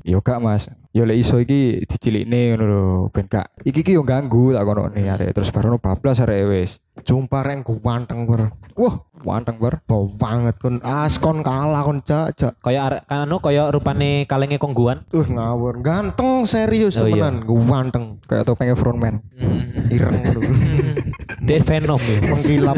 Yo 0.00 0.24
gak 0.24 0.40
Mas. 0.40 0.72
Yo 0.96 1.04
lek 1.04 1.20
iso 1.20 1.36
iki 1.36 1.84
dicilikne 1.84 2.56
ngono 2.56 2.64
lho 2.72 2.82
ben 3.12 3.28
gak. 3.28 3.52
Iki 3.68 3.84
ki 3.84 4.00
yo 4.00 4.02
ganggu 4.08 4.56
tak 4.56 4.64
konone 4.64 5.04
arek 5.04 5.36
terus 5.36 5.52
barono 5.52 5.76
bablas 5.76 6.24
arek 6.24 6.48
wis. 6.48 6.80
Jumpa 7.04 7.44
reng 7.44 7.68
ganteng 7.68 8.24
ber. 8.24 8.48
Wah, 8.80 9.04
wanteng 9.24 9.56
bar. 9.58 9.80
Bau 9.88 10.06
banget 10.06 10.54
kon. 10.60 10.78
Askon 10.84 11.40
kalah 11.40 11.82
kon 11.82 12.04
jak 12.04 12.36
jak. 12.36 12.54
Kaya 12.60 12.86
arek 12.86 13.02
kan 13.08 13.24
anu 13.24 13.40
kaya 13.40 13.72
rupane 13.72 14.28
kalenge 14.28 14.60
kongguan. 14.60 15.02
Uh 15.10 15.26
ngawur. 15.26 15.80
Ganteng 15.80 16.44
serius 16.44 17.00
Oh, 17.00 17.08
iya. 17.08 17.32
temenan. 17.32 17.42
Ganteng. 17.48 18.04
Kayak 18.28 18.44
topengnya 18.46 18.76
frontman. 18.76 19.24
Ireng 19.88 20.22
dulu. 20.30 20.52
Dia 21.44 21.60
Venom 21.60 22.00
ya. 22.00 22.16
Menggilap. 22.32 22.76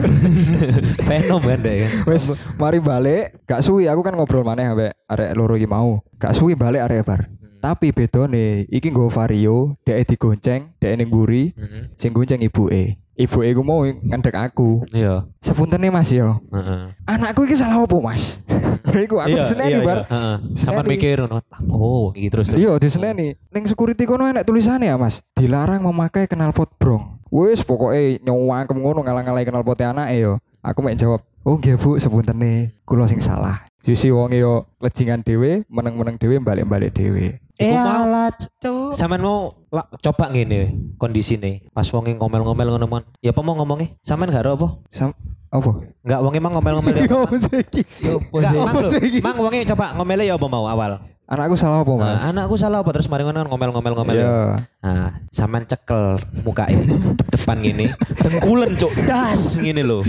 Venom 1.08 1.38
kan 1.38 1.58
dia 1.62 1.86
kan. 1.86 1.90
Wes, 2.10 2.34
mari 2.58 2.82
balik. 2.82 3.46
Gak 3.46 3.62
suwi 3.62 3.86
aku 3.86 4.02
kan 4.02 4.18
ngobrol 4.18 4.42
maneh 4.42 4.66
ambek 4.66 4.90
arek 5.06 5.30
loro 5.38 5.54
iki 5.54 5.70
mau. 5.70 6.02
Gak 6.18 6.34
suwi 6.34 6.58
balik 6.58 6.82
arek 6.82 7.06
bar. 7.06 7.30
Tapi 7.62 7.94
bedone 7.94 8.66
iki 8.66 8.90
nggo 8.90 9.06
vario, 9.06 9.78
dhek 9.86 10.06
digonceng, 10.10 10.74
dhek 10.78 10.94
ning 10.98 11.06
mburi, 11.10 11.50
sing 11.94 12.10
gonceng 12.10 12.42
ibuke. 12.42 12.98
Ibuke 13.16 13.56
ku 13.56 13.64
mau 13.64 13.80
ngendek 13.80 14.36
aku. 14.36 14.84
Iya. 14.92 15.24
Sepuntene 15.40 15.88
Mas 15.88 16.12
yo. 16.12 16.36
Heeh. 16.52 16.92
Anakku 17.08 17.48
iki 17.48 17.56
salah 17.56 17.80
opo 17.80 18.04
Mas? 18.04 18.44
Iku 18.92 19.16
aku 19.16 19.40
diseneni 19.40 19.80
bar. 19.80 20.04
Heeh. 20.04 20.36
Sama 20.52 20.84
Seneni. 20.84 21.00
mikir 21.00 21.24
ngono. 21.24 21.40
Oh, 21.72 22.12
iki 22.12 22.28
terus 22.28 22.52
terus. 22.52 22.60
Iya 22.60 22.76
diseneni. 22.76 23.32
Ning 23.56 23.64
security 23.64 24.04
kono 24.04 24.28
enak 24.28 24.44
tulisannya 24.44 24.92
ya 24.92 25.00
Mas. 25.00 25.24
Dilarang 25.32 25.80
memakai 25.88 26.28
knalpot 26.28 26.76
brong. 26.76 27.16
Wis 27.32 27.64
pokoknya 27.64 28.20
nyowangkem 28.20 28.84
ngono 28.84 29.00
ngalang-alangi 29.00 29.48
knalpote 29.48 29.88
anake 29.88 30.20
yo. 30.20 30.36
Aku 30.60 30.84
mek 30.84 31.00
jawab, 31.00 31.24
"Oh 31.40 31.56
nggih 31.56 31.80
Bu, 31.80 31.96
sepuntene 31.96 32.74
kula 32.84 33.08
sing 33.08 33.24
salah." 33.24 33.64
Yusi 33.86 34.10
wong 34.10 34.34
yo 34.34 34.66
lejingan 34.82 35.22
dhewe, 35.22 35.62
meneng-meneng 35.70 36.18
dhewe 36.18 36.42
balik-balik 36.42 36.90
dhewe. 36.90 37.38
Eh 37.54 37.70
alat 37.72 38.34
cuk. 38.58 38.92
Sampean 38.98 39.22
mau 39.22 39.54
la- 39.70 39.86
coba 40.02 40.26
ngene 40.28 40.74
kondisi 40.98 41.38
nih. 41.38 41.70
Pas 41.70 41.86
wonge 41.94 42.18
ngomel-ngomel 42.18 42.66
ngono 42.74 42.86
mon. 42.90 43.02
Ya 43.22 43.30
apa 43.30 43.40
mau 43.46 43.54
ngomongnya? 43.54 43.94
Sampean 44.02 44.34
gak 44.34 44.42
apa? 44.42 44.82
Sam 44.90 45.14
apa? 45.54 45.70
Enggak 46.02 46.20
wonge 46.20 46.38
mang 46.42 46.52
ngomel-ngomel 46.58 46.94
ya. 46.98 47.02
Yo 47.06 47.30
siki. 47.38 47.82
Enggak, 48.10 48.52
mang, 48.58 48.74
lho. 48.74 48.90
mang 49.22 49.36
wonge 49.38 49.62
coba 49.70 49.94
ngomele 49.94 50.26
ya 50.26 50.34
apa 50.34 50.46
mau 50.50 50.66
awal. 50.66 50.98
Anakku 51.26 51.58
salah 51.58 51.82
apa, 51.82 51.90
Nah, 51.90 52.14
Mas? 52.14 52.22
anakku 52.22 52.54
salah 52.54 52.78
apa 52.86 52.90
terus 52.94 53.10
mari 53.10 53.26
ngono 53.26 53.50
ngomel-ngomel-ngomel. 53.50 54.14
ya. 54.14 54.22
Iya. 54.22 54.38
Nah, 54.78 55.10
sampean 55.34 55.66
cekel 55.66 56.22
mukae 56.46 56.78
depan 57.34 57.58
gini. 57.58 57.90
Dengkulen 58.14 58.78
cuk, 58.78 58.94
das 59.02 59.58
ngene 59.58 59.82
lho. 59.82 60.06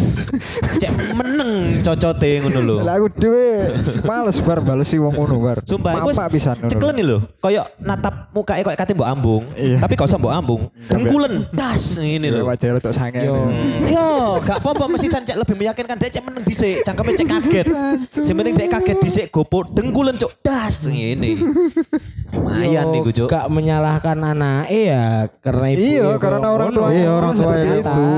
Cek 0.77 1.17
meneng 1.17 1.81
cocote 1.81 2.37
ngono 2.37 2.59
lho. 2.61 2.75
Lah 2.85 3.01
aku 3.01 3.09
dhewe 3.17 3.65
males 4.05 4.37
bar 4.45 4.61
balesi 4.61 5.01
wong 5.01 5.17
ngono 5.17 5.41
bar. 5.41 5.65
Sumpah, 5.65 6.05
Mapak 6.05 6.29
pisan 6.29 6.53
ngono. 6.61 6.93
Nih 6.93 7.01
lho, 7.01 7.17
koyo 7.41 7.65
natap 7.81 8.29
mukae 8.29 8.61
koyo 8.61 8.77
kate 8.77 8.93
mbok 8.93 9.09
ambung, 9.09 9.41
Iya. 9.57 9.81
tapi 9.81 9.97
usah 9.97 10.21
mbok 10.21 10.29
ambung. 10.29 10.61
Dengkulen 10.85 11.49
das 11.49 11.97
ngene 11.97 12.29
lho. 12.29 12.45
Ya 12.45 12.45
wajar 12.45 12.77
untuk 12.77 12.93
sange. 12.93 13.25
Yo. 13.25 13.41
Yo, 13.89 14.37
gak 14.45 14.61
apa-apa 14.61 14.85
mesti 14.85 15.09
cek 15.09 15.33
lebih 15.33 15.57
meyakinkan 15.57 15.97
dia 15.97 16.13
cek 16.13 16.21
meneng 16.21 16.45
dhisik, 16.45 16.85
cangkeme 16.85 17.17
cek 17.17 17.25
kaget. 17.25 17.65
Sing 18.13 18.37
penting 18.37 18.53
dia 18.53 18.69
kaget 18.69 18.97
dhisik 19.01 19.25
gopo 19.33 19.65
dengkulen 19.65 20.13
cuk 20.13 20.29
das 20.45 20.85
ngene. 20.85 21.06
Lumayan 22.35 22.85
niku 22.91 23.09
cuk. 23.15 23.27
Gak 23.31 23.47
menyalahkan 23.47 24.17
anak 24.19 24.67
ya 24.67 25.31
karena 25.39 25.65
ibu. 25.71 25.79
Iya, 25.79 26.07
karena 26.19 26.47
orang 26.51 26.69
tua 26.75 26.91
Iya, 26.91 27.09
orang 27.15 27.33
tua 27.33 27.53
itu. 27.55 27.75
itu. 27.79 28.09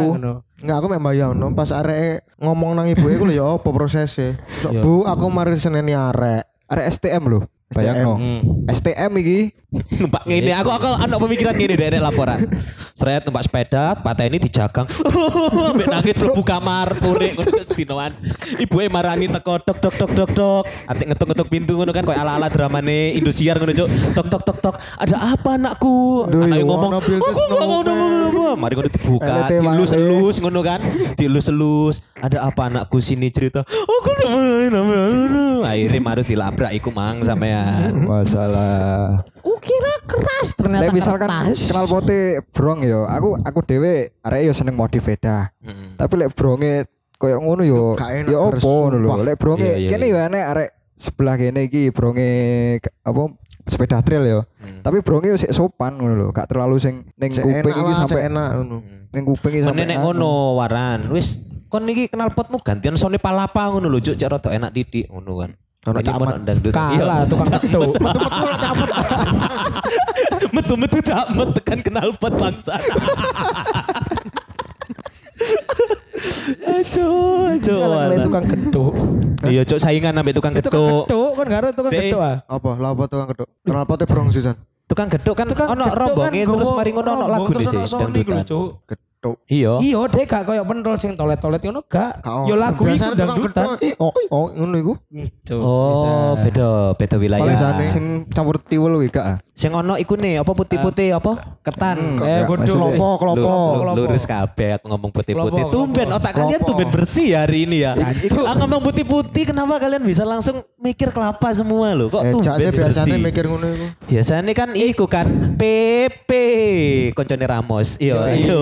Enggak 0.59 0.75
aku 0.75 0.85
mek 0.91 1.01
bayangno 1.01 1.47
pas 1.53 1.69
arek 1.71 2.25
ngomong 2.41 2.75
nang 2.75 2.87
ibuke 2.89 3.15
ku 3.15 3.25
lho 3.29 3.33
ya 3.37 3.45
apa 3.55 3.69
prosesnya. 3.69 4.35
Sok, 4.49 4.81
Bu, 4.81 4.93
aku 5.05 5.25
mari 5.29 5.55
seneni 5.55 5.93
arek. 5.93 6.43
Arek 6.67 6.85
STM 6.89 7.23
lho. 7.29 7.39
Bayangno. 7.69 8.17
STM 8.65 9.11
iki 9.21 9.39
Numpak 10.01 10.25
ngene, 10.25 10.49
aku 10.57 10.69
aku 10.73 10.89
ana 10.97 11.21
pemikiran 11.21 11.53
ngene 11.53 11.77
dek 11.77 12.01
laporan. 12.01 12.41
Seret 12.97 13.21
numpak 13.21 13.45
sepeda, 13.45 13.93
pateni 14.01 14.41
dijagang. 14.41 14.89
Mbek 15.77 15.87
nangis 15.93 16.17
mlebu 16.17 16.41
kamar, 16.41 16.97
purik 16.97 17.37
ngono 17.37 17.61
sedinoan. 17.61 18.11
Ibuke 18.57 18.89
marani 18.89 19.29
teko 19.29 19.61
tok 19.61 19.77
tok 19.77 19.93
tok 19.93 20.11
tok 20.17 20.29
tok. 20.33 20.63
Atik 20.89 21.13
ngetuk-ngetuk 21.13 21.47
pintu 21.53 21.77
ngono 21.77 21.93
kan 21.93 22.01
koyo 22.01 22.17
ala-ala 22.17 22.49
dramane 22.49 23.13
Indosiar 23.13 23.61
ngono 23.61 23.77
cuk. 23.77 23.87
Tok 24.17 24.27
tok 24.33 24.41
tok 24.41 24.57
tok. 24.57 24.75
Ada 24.97 25.37
apa 25.37 25.49
anakku? 25.53 26.25
Ya 26.33 26.65
ngomong, 26.65 26.89
ono 26.89 26.99
Bilqis 27.05 27.37
"Aku 27.37 27.53
nggak 27.53 27.69
mau 27.69 27.81
nopo, 27.85 28.41
apa 28.49 28.57
Mari 28.57 28.73
ngono 28.73 28.89
dibuka, 28.89 29.35
dilus-elus 29.53 30.35
ngono 30.41 30.59
kan. 30.65 30.81
Dilus-elus. 31.13 32.01
Ada 32.25 32.41
apa 32.41 32.73
anakku 32.73 32.97
sini 33.05 33.29
cerita. 33.29 33.61
Aku 33.69 34.11
Akhirnya 35.61 36.01
maru 36.01 36.25
dilabrak 36.25 36.73
iku 36.73 36.89
mang 36.89 37.21
sampean. 37.21 37.58
Masalah. 38.07 39.23
Ukira 39.41 39.95
keras 40.05 40.47
ternyata. 40.57 40.83
Lek 40.87 40.95
misalkan 40.95 41.29
kertas. 41.29 41.69
kenal 41.71 41.85
pote 41.85 42.39
brong 42.51 42.83
yo, 42.83 43.05
aku 43.05 43.37
aku 43.41 43.59
dhewe 43.63 44.11
arek 44.25 44.41
yo 44.49 44.53
seneng 44.53 44.75
modif 44.75 45.05
beda. 45.05 45.51
Mm. 45.63 45.97
Tapi 45.99 46.13
lek 46.19 46.31
bronge 46.35 46.87
koyo 47.19 47.37
ngono 47.43 47.61
yo, 47.67 47.99
enak, 47.99 48.31
yo 48.31 48.37
opo 48.47 48.87
ngono 48.87 48.97
lho. 48.97 49.09
Lek 49.27 49.35
bronge 49.35 49.67
Iya, 49.67 49.77
iya, 49.85 49.89
kene 49.91 50.05
yo 50.07 50.17
enek 50.17 50.43
arek 50.55 50.69
sebelah 50.95 51.35
kene 51.35 51.67
iki 51.67 51.91
bronge 51.91 52.27
apa 53.03 53.21
sepeda 53.67 53.99
trail 54.01 54.23
yo. 54.25 54.41
Hmm. 54.59 54.81
Tapi 54.81 55.03
bronge 55.05 55.31
yo 55.31 55.37
sik 55.37 55.53
sopan 55.53 55.99
ngono 55.99 56.15
lho, 56.15 56.27
gak 56.31 56.49
terlalu 56.49 56.79
sing 56.81 57.07
ning 57.15 57.31
kuping 57.31 57.75
enak 57.75 57.83
iki 57.85 57.93
sampai 57.93 58.21
enak 58.27 58.47
ngono. 58.59 58.77
ning 59.09 59.23
kuping 59.23 59.51
iki 59.55 59.63
sampai 59.63 59.77
Menenek 59.85 59.97
ngono 60.01 60.57
waran. 60.57 60.99
Wis 61.13 61.43
kon 61.69 61.85
iki 61.85 62.09
kenal 62.09 62.33
potmu 62.33 62.59
gantian 62.63 62.97
sone 62.97 63.21
palapa 63.21 63.69
ngono 63.69 63.87
lho, 63.87 64.01
Cuk, 64.01 64.17
cek 64.17 64.29
rada 64.31 64.49
enak 64.49 64.73
didik 64.73 65.07
ngono 65.11 65.45
kan. 65.45 65.51
Ono 65.87 65.95
Ini 65.95 66.03
camat. 66.03 66.43
dangdut. 66.43 66.75
Kalah 66.75 67.23
tukang 67.23 67.49
ketuk. 67.55 67.95
Metu-metu 70.51 70.99
camet 70.99 71.47
tekan 71.55 71.79
kenal 71.79 72.11
pot 72.13 72.35
bangsa. 72.35 72.75
Aduh, 76.59 77.55
aduh. 77.55 77.79
Kalah 77.79 77.97
waran. 78.03 78.19
tukang 78.19 78.45
ketuk. 78.45 78.91
Iya, 79.47 79.61
Cuk, 79.63 79.79
saingan 79.79 80.11
ambek 80.13 80.35
tukang 80.35 80.51
Tukang 80.51 80.67
geduk. 80.67 81.07
ketuk 81.07 81.31
kan 81.33 81.47
karo 81.47 81.67
tukang 81.71 81.93
ketuk 81.95 82.19
ah. 82.19 82.43
Apa? 82.43 82.71
Lah 82.75 82.91
apa 82.91 83.03
tukang 83.07 83.27
kedok? 83.31 83.47
Kenal 83.63 83.85
pote 83.87 84.03
brong 84.03 84.27
sisan. 84.29 84.55
Tukang 84.83 85.07
geduk 85.07 85.33
kan 85.33 85.47
Tukang 85.47 85.69
ono 85.69 85.85
ketuk 85.85 85.87
kan 85.87 86.01
rombonge 86.01 86.41
terus 86.43 86.69
mari 86.73 86.89
ngono 86.91 87.09
ono 87.13 87.25
lagu 87.29 87.47
lho, 87.47 87.61
dangdutan. 87.87 88.43
Cuk. 88.43 88.69
Kedok. 89.19 89.35
Iya. 89.51 89.73
Iya, 89.83 89.99
dek 90.07 90.31
gak 90.31 90.47
koyo 90.47 90.63
pentol 90.63 90.95
sing 90.95 91.19
tolet-tolet 91.19 91.59
ngono 91.59 91.83
gak. 91.91 92.23
Kau. 92.23 92.47
Yo 92.47 92.55
lagu 92.55 92.87
iku 92.87 93.11
dangdutan. 93.11 93.75
Oh, 93.99 94.15
oh 94.31 94.47
ngono 94.55 94.79
iku. 94.79 94.93
Oh, 95.59 96.39
beda, 96.39 96.95
beda 96.95 97.19
wilayah. 97.19 97.83
Sing 97.83 98.31
campur 98.31 98.63
tiwul 98.63 98.95
kuwi 98.95 99.11
gak. 99.11 99.43
Ah? 99.59 99.61
Sing 99.61 99.71
ono 99.73 99.93
iku 99.93 100.15
nih, 100.15 100.39
apa 100.39 100.47
putih-putih 100.49 101.11
apa? 101.13 101.59
Ketan. 101.59 101.97
Hmm, 101.99 102.23
eh, 102.23 102.41
bodoh. 102.41 102.63
Kelopo, 102.63 103.09
kelopo. 103.17 103.35
Lu- 103.35 103.79
Kelopo. 103.81 103.97
lurus 103.99 104.23
kabeh 104.23 104.69
aku 104.73 104.85
ngomong 104.87 105.11
putih-putih. 105.11 105.63
Tumben 105.67 106.07
kelopo. 106.07 106.17
otak 106.17 106.33
kalian 106.33 106.57
Kelopo. 106.57 106.69
tumben 106.71 106.89
bersih 106.89 107.29
hari 107.35 107.67
ini 107.67 107.77
ya. 107.81 107.91
Jancuk. 107.93 108.39
Aku 108.41 108.55
ngomong 108.57 108.81
putih-putih 108.81 109.43
kenapa 109.45 109.75
kalian 109.77 109.99
bisa 110.01 110.23
langsung 110.23 110.63
mikir 110.75 111.11
kelapa 111.11 111.51
semua 111.51 111.91
loh? 111.91 112.07
Kok 112.07 112.21
Eh, 112.21 112.31
tumben 112.31 112.71
biasanya 112.71 113.17
mikir 113.19 113.43
ngono 113.45 113.67
iku. 113.67 113.85
Biasanya 114.07 114.53
kan 114.53 114.69
iku 114.71 115.05
kan 115.05 115.27
PP 115.53 116.31
koncone 117.11 117.43
Ramos. 117.43 117.99
Iya, 117.99 118.15
iya. 118.31 118.57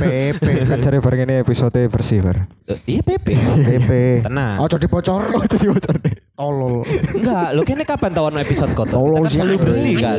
PP. 0.00 0.44
Kan 0.66 0.78
jare 0.78 0.98
bareng 0.98 1.20
ini 1.22 1.34
episode 1.38 1.76
bersih 1.86 2.20
bar. 2.20 2.48
Iya 2.84 3.00
PP. 3.00 3.26
PP. 3.36 3.90
Tenang. 4.24 4.56
Ojo 4.58 4.76
dibocor. 4.76 5.20
Oh 5.30 5.44
jadi 5.44 5.68
bocor 5.68 5.96
nih. 6.00 6.14
Tolol. 6.32 6.86
Enggak, 7.12 7.48
lo 7.50 7.62
kene 7.62 7.82
kapan 7.82 8.10
tahu 8.10 8.24
ono 8.26 8.38
episode 8.38 8.70
kotor? 8.72 8.94
Tolong 8.94 9.22
Kita 9.22 9.28
kan 9.28 9.36
selalu 9.36 9.50
sih. 9.50 9.60
bersih 9.60 9.94
kan. 9.98 10.16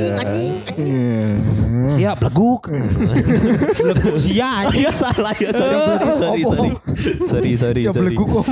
Siap 1.90 2.18
leguk. 2.22 2.70
leguk 3.82 4.16
siap. 4.26 4.70
Iya 4.72 4.92
salah 5.02 5.34
ya 5.36 5.50
sorry 5.50 5.78
sorry 6.14 6.44
sorry. 6.44 6.72
Sorry 7.26 7.52
sorry 7.58 7.82
Siap 7.88 7.94
sorry. 7.96 8.08
legu 8.14 8.24
kok. 8.28 8.46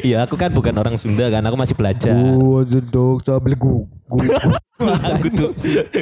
Iya 0.00 0.18
aku 0.24 0.34
kan 0.34 0.50
bukan 0.50 0.74
orang 0.74 0.94
Sunda 0.96 1.28
kan, 1.28 1.42
aku 1.44 1.56
masih 1.58 1.74
belajar. 1.76 2.14
Oh, 2.14 2.62
jedok 2.64 3.20
siap 3.20 3.44
legu. 3.44 3.84
kudu 5.22 5.54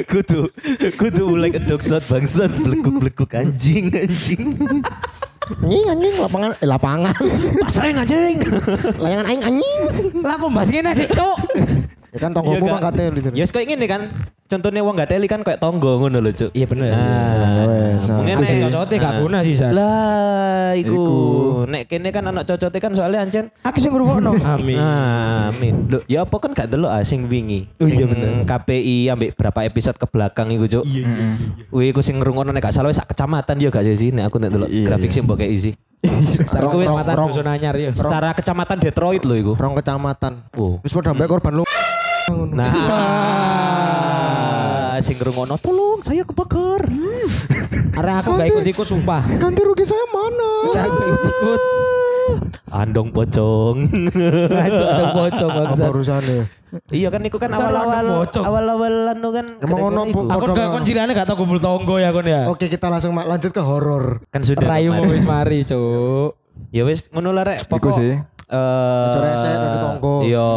kudu 0.09 0.41
kudu 0.97 1.23
ulek 1.29 1.61
edok 1.61 1.85
sot 1.85 2.01
bangsat 2.09 2.49
beleguk 2.57 2.97
beleguk 2.97 3.29
anjing 3.37 3.93
anjing 3.93 4.57
Anjing 5.49 5.85
anjing 5.89 6.13
lapangan 6.21 6.49
eh 6.57 6.69
lapangan. 6.69 7.13
Pasreng 7.57 7.97
anjing. 7.97 8.37
Layangan 9.01 9.25
aing 9.29 9.41
anjing. 9.41 9.81
Lah 10.21 10.37
pembahas 10.37 10.69
ngene 10.69 10.93
aja, 10.93 11.05
Cuk. 11.09 11.37
Ya 12.09 12.19
kan 12.19 12.31
tonggomu 12.33 12.65
mah 12.65 12.81
gitu. 12.89 13.29
Ya 13.37 13.43
wis 13.45 13.53
kayak 13.53 13.67
gini 13.77 13.85
kan. 13.85 14.09
Contohnya 14.49 14.81
wong 14.81 14.97
gak 14.97 15.13
teli 15.13 15.29
kan 15.29 15.45
kayak 15.45 15.61
tonggo 15.61 16.01
ngono 16.01 16.17
lho, 16.19 16.33
Cuk. 16.33 16.49
Iya 16.51 16.65
bener. 16.65 16.89
Nah, 16.89 17.53
wes, 17.69 18.01
nah. 18.01 18.17
mungkin 18.17 18.33
Aku 18.33 18.43
sih 18.43 18.57
nek- 18.57 18.63
cocoknya 18.65 18.95
gak 18.97 19.13
guna 19.21 19.37
sih, 19.45 19.53
San. 19.53 19.71
Lah, 19.77 20.73
iku. 20.73 21.05
Nek 21.69 21.85
kene 21.85 22.09
kan 22.09 22.25
anak 22.25 22.49
cocoknya 22.49 22.79
kan 22.81 22.91
soalnya 22.91 23.19
ancen 23.21 23.53
Aku 23.61 23.77
sing 23.77 23.93
ngrungokno. 23.93 24.33
Amin. 24.57 24.73
Nah, 24.73 25.53
amin. 25.53 25.85
Loh, 25.85 26.01
ya 26.03 26.25
apa 26.25 26.33
kan 26.35 26.51
gak 26.51 26.65
delok 26.67 26.89
ah 26.89 27.05
sing 27.05 27.29
wingi. 27.29 27.69
Oh, 27.77 27.85
iya 27.85 28.09
bener. 28.09 28.41
KPI 28.43 29.13
ambek 29.13 29.37
berapa 29.37 29.59
episode 29.63 29.95
ke 29.95 30.09
belakang 30.09 30.49
iku, 30.49 30.65
Cuk. 30.65 30.83
Iya, 30.83 31.05
iya. 31.05 31.29
Wih, 31.69 31.93
iku 31.93 32.01
sing 32.01 32.17
ngrungokno 32.17 32.49
nek 32.49 32.65
gak 32.65 32.73
salah 32.73 32.89
sak 32.89 33.05
kecamatan 33.07 33.61
ya 33.61 33.69
gak 33.69 33.85
sih 33.85 34.09
nek 34.09 34.33
aku 34.33 34.41
nek 34.41 34.49
delok 34.49 34.65
Iya, 34.67 34.81
grafik 34.83 35.13
sing 35.13 35.29
mbok 35.29 35.45
kei 35.45 35.53
isi. 35.53 35.77
Wis- 36.01 36.41
kecamatan 36.41 37.13
Dusun 37.21 37.45
Anyar 37.45 37.77
ya. 37.77 37.93
Setara 37.93 38.33
kecamatan 38.33 38.81
Detroit 38.81 39.21
lho 39.21 39.35
iku. 39.37 39.53
Rong 39.53 39.77
kecamatan. 39.77 40.41
Oh. 40.57 40.81
Wis 40.81 40.89
padha 40.89 41.13
mbek 41.13 41.29
korban 41.29 41.53
lu. 41.53 41.65
Nah, 42.29 42.69
sing 44.99 45.15
ngrungokno 45.15 45.55
tolong 45.57 45.99
saya 45.99 46.23
kebakar. 46.23 46.83
Arek 47.93 48.15
aku 48.17 48.29
gak 48.33 48.47
ikut-ikut 48.49 48.85
sumpah. 48.85 49.21
Ganti 49.35 49.61
rugi 49.61 49.83
saya 49.83 50.05
mana? 50.07 50.51
Ikut. 50.69 51.61
Andong 52.69 53.09
pocong. 53.09 53.77
Lanjut 54.53 54.85
ada 54.85 55.05
bocok 55.11 55.49
Apa 55.49 55.85
urusannya? 55.89 56.45
iya 56.93 57.09
kan 57.09 57.25
iku 57.25 57.41
kan 57.41 57.49
Baru 57.49 57.65
awal-awal 57.65 57.97
andong 57.97 58.19
pocong. 58.21 58.43
awal-awalan 58.45 59.17
tuh 59.17 59.31
kan. 59.33 59.45
Emang 59.59 59.79
ono 59.83 60.01
iku. 60.05 60.19
Aku 60.29 60.45
gak 60.53 60.67
kon 60.69 60.83
cilikane 60.83 61.11
gak 61.11 61.25
tau 61.25 61.35
kumpul 61.35 61.57
tonggo 61.57 61.97
ya 61.97 62.13
kon 62.13 62.23
ya. 62.23 62.45
Oke 62.45 62.69
kita 62.69 62.87
langsung 62.87 63.11
lanjut 63.13 63.49
ke 63.49 63.59
horor. 63.59 64.21
kan 64.29 64.45
sudah. 64.45 64.61
Rayu 64.61 64.93
wis 65.03 65.25
mari, 65.25 65.65
Cuk. 65.65 66.37
Ya 66.69 66.85
wis 66.85 67.09
ngono 67.09 67.33
lah 67.33 67.43
rek. 67.43 67.65
Iku 67.65 67.71
Pokok 67.71 67.91
sih. 67.91 68.21
Eh 68.49 69.05
Aja 69.07 69.19
resek, 69.21 69.53
tapi 69.53 69.77
tonggo. 69.79 70.15
Iya. 70.25 70.49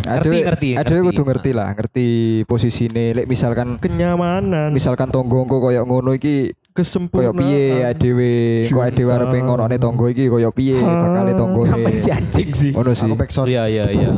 Ngerti 0.00 0.38
ngerti. 0.46 0.68
Ada 0.78 0.92
kudu 1.02 1.22
ngerti 1.26 1.50
lah, 1.50 1.68
ngerti 1.74 2.08
posisine. 2.46 3.10
Lek 3.12 3.26
misalkan 3.26 3.76
Kenyamanan. 3.76 4.70
misalkan 4.70 5.10
tonggo 5.10 5.42
engko 5.42 5.58
koyo 5.58 5.82
ngono 5.82 6.14
iki 6.14 6.54
Kesempurnaan. 6.70 7.34
koyo 7.34 7.42
piye 7.42 7.82
adewe 7.82 8.30
kok 8.64 8.78
adewe 8.80 9.10
arepe 9.10 9.38
ngonone 9.42 9.76
tonggo 9.76 10.06
iki 10.06 10.30
koyo 10.30 10.54
piye 10.54 10.78
bakale 10.78 11.34
tonggone. 11.34 11.74
Apa 11.74 11.90
sih 11.92 12.12
anjing 12.14 12.50
sih? 12.54 12.70
Ngono 12.70 12.94
sih. 12.94 13.10
Aku 13.10 13.18
backsound. 13.18 13.50
Iya 13.50 13.66
iya 13.66 13.84
iya. 13.90 14.10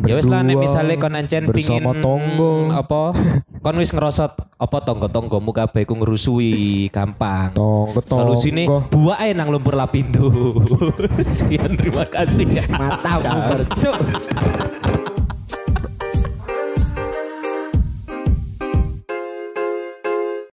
Ya 0.00 0.16
wis 0.16 0.24
lah 0.24 0.40
nek 0.40 0.56
misale 0.56 0.96
kon 0.96 1.12
ancen 1.12 1.52
pingin 1.52 1.84
tonggo. 2.00 2.72
mm, 2.72 2.80
apa 2.80 3.12
kon 3.60 3.76
wis 3.76 3.92
ngerosot 3.92 4.32
apa 4.56 4.76
tonggo-tonggomu 4.88 5.52
kabeh 5.52 5.84
ku 5.84 6.00
ngerusui 6.00 6.88
gampang. 6.88 7.52
Tonggo 7.52 8.00
tonggo. 8.00 8.32
Solusine 8.32 8.64
buah 8.88 9.20
ae 9.20 9.36
nang 9.36 9.52
lumpur 9.52 9.76
lapindo. 9.76 10.32
Sekian 11.36 11.76
terima 11.76 12.08
kasih. 12.08 12.48
Matamu, 12.72 13.68
Cuk. 13.84 13.96